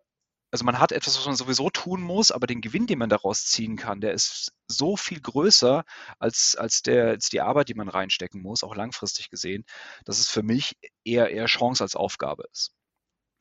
also 0.50 0.64
man 0.64 0.78
hat 0.78 0.92
etwas, 0.92 1.18
was 1.18 1.26
man 1.26 1.36
sowieso 1.36 1.70
tun 1.70 2.00
muss, 2.00 2.30
aber 2.30 2.46
den 2.46 2.60
Gewinn, 2.60 2.86
den 2.86 2.98
man 2.98 3.10
daraus 3.10 3.44
ziehen 3.44 3.76
kann, 3.76 4.00
der 4.00 4.12
ist 4.14 4.52
so 4.66 4.96
viel 4.96 5.20
größer 5.20 5.84
als, 6.18 6.56
als, 6.56 6.82
der, 6.82 7.08
als 7.08 7.28
die 7.28 7.40
Arbeit, 7.40 7.68
die 7.68 7.74
man 7.74 7.88
reinstecken 7.88 8.40
muss, 8.40 8.62
auch 8.64 8.74
langfristig 8.74 9.30
gesehen, 9.30 9.64
dass 10.04 10.18
es 10.18 10.28
für 10.28 10.42
mich 10.42 10.76
eher, 11.04 11.30
eher 11.30 11.46
Chance 11.46 11.84
als 11.84 11.96
Aufgabe 11.96 12.44
ist. 12.52 12.72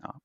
Ja. 0.01 0.19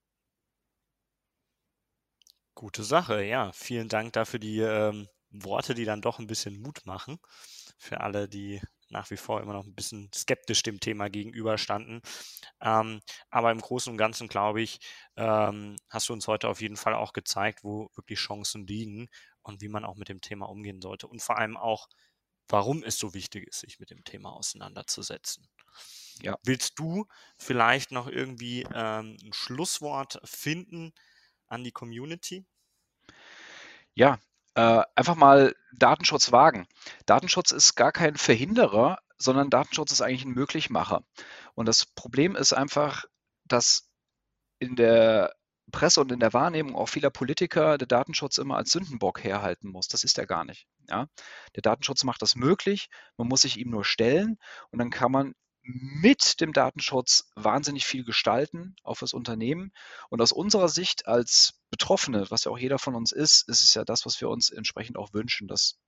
Gute 2.54 2.82
Sache, 2.84 3.22
ja. 3.24 3.52
Vielen 3.52 3.88
Dank 3.88 4.12
dafür 4.12 4.38
die 4.38 4.60
ähm, 4.60 5.08
Worte, 5.30 5.74
die 5.74 5.84
dann 5.84 6.02
doch 6.02 6.18
ein 6.18 6.26
bisschen 6.26 6.60
Mut 6.60 6.80
machen 6.84 7.18
für 7.78 8.00
alle, 8.00 8.28
die 8.28 8.60
nach 8.92 9.11
wie 9.11 9.16
vor 9.16 9.40
immer 9.40 9.55
noch 9.55 9.64
ein 9.64 9.74
bisschen 9.74 10.11
skeptisch 10.14 10.62
dem 10.62 10.78
Thema 10.78 11.09
gegenüberstanden. 11.09 12.02
Ähm, 12.61 13.00
aber 13.31 13.50
im 13.50 13.61
Großen 13.61 13.90
und 13.90 13.98
Ganzen, 13.98 14.28
glaube 14.28 14.62
ich, 14.62 14.78
ähm, 15.16 15.76
hast 15.88 16.09
du 16.09 16.12
uns 16.12 16.28
heute 16.28 16.48
auf 16.48 16.61
jeden 16.61 16.76
Fall 16.76 16.94
auch 16.94 17.12
gezeigt, 17.12 17.64
wo 17.64 17.90
wirklich 17.94 18.18
Chancen 18.18 18.66
liegen 18.66 19.09
und 19.42 19.61
wie 19.61 19.68
man 19.68 19.85
auch 19.85 19.96
mit 19.96 20.09
dem 20.09 20.20
Thema 20.20 20.48
umgehen 20.48 20.81
sollte. 20.81 21.09
Und 21.09 21.22
vor 21.22 21.38
allem 21.38 21.57
auch, 21.57 21.88
warum 22.48 22.83
es 22.83 22.98
so 22.98 23.14
wichtig 23.14 23.48
ist, 23.48 23.61
sich 23.61 23.81
mit 23.81 23.90
dem 23.90 24.05
Thema 24.05 24.33
auseinanderzusetzen. 24.33 25.48
Ja. 26.20 26.38
Willst 26.44 26.78
du 26.78 27.07
vielleicht 27.38 27.90
noch 27.90 28.07
irgendwie 28.07 28.66
ähm, 28.74 29.16
ein 29.22 29.33
Schlusswort 29.33 30.20
finden 30.24 30.92
an 31.48 31.64
die 31.64 31.72
Community? 31.72 32.44
Ja, 33.94 34.18
äh, 34.54 34.82
einfach 34.94 35.14
mal 35.16 35.54
Datenschutz 35.74 36.32
wagen. 36.32 36.66
Datenschutz 37.06 37.52
ist 37.52 37.74
gar 37.74 37.92
kein 37.92 38.16
Verhinderer, 38.16 38.98
sondern 39.18 39.50
Datenschutz 39.50 39.92
ist 39.92 40.02
eigentlich 40.02 40.24
ein 40.24 40.32
Möglichmacher. 40.32 41.04
Und 41.54 41.66
das 41.66 41.86
Problem 41.86 42.36
ist 42.36 42.52
einfach, 42.52 43.04
dass 43.44 43.88
in 44.58 44.76
der 44.76 45.34
Presse 45.70 46.00
und 46.00 46.12
in 46.12 46.20
der 46.20 46.32
Wahrnehmung 46.32 46.76
auch 46.76 46.88
vieler 46.88 47.10
Politiker 47.10 47.78
der 47.78 47.86
Datenschutz 47.86 48.38
immer 48.38 48.56
als 48.56 48.70
Sündenbock 48.72 49.24
herhalten 49.24 49.68
muss. 49.68 49.88
Das 49.88 50.04
ist 50.04 50.18
er 50.18 50.26
gar 50.26 50.44
nicht. 50.44 50.66
Ja? 50.88 51.06
Der 51.54 51.62
Datenschutz 51.62 52.04
macht 52.04 52.22
das 52.22 52.36
möglich, 52.36 52.88
man 53.16 53.28
muss 53.28 53.42
sich 53.42 53.58
ihm 53.58 53.70
nur 53.70 53.84
stellen 53.84 54.38
und 54.70 54.78
dann 54.78 54.90
kann 54.90 55.12
man 55.12 55.34
mit 55.62 56.40
dem 56.40 56.53
Datenschutz 56.53 57.31
wahnsinnig 57.37 57.87
viel 57.87 58.05
gestalten 58.05 58.75
auf 58.83 58.98
das 58.98 59.12
Unternehmen. 59.12 59.72
Und 60.09 60.20
aus 60.20 60.33
unserer 60.33 60.68
Sicht 60.68 61.07
als 61.07 61.61
Betroffene, 61.70 62.31
was 62.31 62.44
ja 62.44 62.51
auch 62.51 62.59
jeder 62.59 62.79
von 62.79 62.94
uns 62.94 63.12
ist, 63.12 63.48
ist 63.48 63.62
es 63.62 63.75
ja 63.75 63.85
das, 63.85 64.05
was 64.05 64.20
wir 64.20 64.29
uns 64.29 64.51
entsprechend 64.51 64.96
auch 64.96 65.12
wünschen, 65.12 65.48
dass 65.48 65.79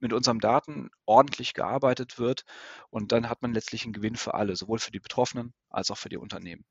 mit 0.00 0.12
unseren 0.12 0.40
Daten 0.40 0.90
ordentlich 1.06 1.54
gearbeitet 1.54 2.18
wird. 2.18 2.44
Und 2.90 3.12
dann 3.12 3.28
hat 3.28 3.40
man 3.40 3.54
letztlich 3.54 3.84
einen 3.84 3.92
Gewinn 3.92 4.16
für 4.16 4.34
alle, 4.34 4.56
sowohl 4.56 4.80
für 4.80 4.90
die 4.90 5.00
Betroffenen 5.00 5.54
als 5.70 5.90
auch 5.90 5.98
für 5.98 6.08
die 6.08 6.18
Unternehmen. 6.18 6.64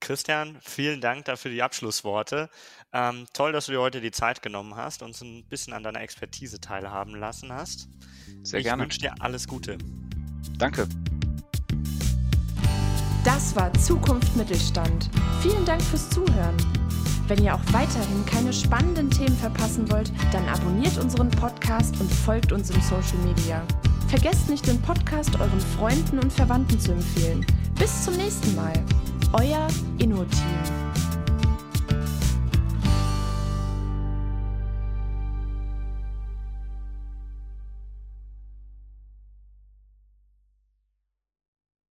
Christian, 0.00 0.58
vielen 0.62 1.00
Dank 1.00 1.24
dafür 1.26 1.50
die 1.50 1.62
Abschlussworte. 1.62 2.50
Ähm, 2.92 3.26
toll, 3.32 3.52
dass 3.52 3.66
du 3.66 3.72
dir 3.72 3.80
heute 3.80 4.00
die 4.00 4.10
Zeit 4.10 4.42
genommen 4.42 4.76
hast 4.76 5.02
und 5.02 5.08
uns 5.08 5.20
ein 5.22 5.46
bisschen 5.48 5.72
an 5.72 5.82
deiner 5.82 6.00
Expertise 6.00 6.60
teilhaben 6.60 7.14
lassen 7.14 7.52
hast. 7.52 7.88
Sehr 8.42 8.60
ich 8.60 8.64
gerne. 8.64 8.82
Ich 8.82 8.86
wünsche 8.86 9.00
dir 9.00 9.14
alles 9.20 9.48
Gute. 9.48 9.78
Danke. 10.58 10.86
Das 13.24 13.56
war 13.56 13.72
Zukunft 13.74 14.36
Mittelstand. 14.36 15.08
Vielen 15.40 15.64
Dank 15.64 15.80
fürs 15.82 16.10
Zuhören. 16.10 16.56
Wenn 17.26 17.42
ihr 17.42 17.54
auch 17.54 17.72
weiterhin 17.72 18.24
keine 18.26 18.52
spannenden 18.52 19.10
Themen 19.10 19.36
verpassen 19.36 19.90
wollt, 19.90 20.12
dann 20.30 20.46
abonniert 20.46 20.98
unseren 20.98 21.30
Podcast 21.30 21.98
und 22.00 22.12
folgt 22.12 22.52
uns 22.52 22.70
im 22.70 22.80
Social 22.82 23.18
Media. 23.24 23.62
Vergesst 24.08 24.50
nicht, 24.50 24.66
den 24.66 24.80
Podcast 24.82 25.34
euren 25.40 25.60
Freunden 25.76 26.18
und 26.18 26.32
Verwandten 26.32 26.78
zu 26.78 26.92
empfehlen. 26.92 27.46
Bis 27.78 28.04
zum 28.04 28.14
nächsten 28.16 28.54
Mal. 28.54 28.74
Euer 29.32 29.66
Inno-Team. 29.98 30.93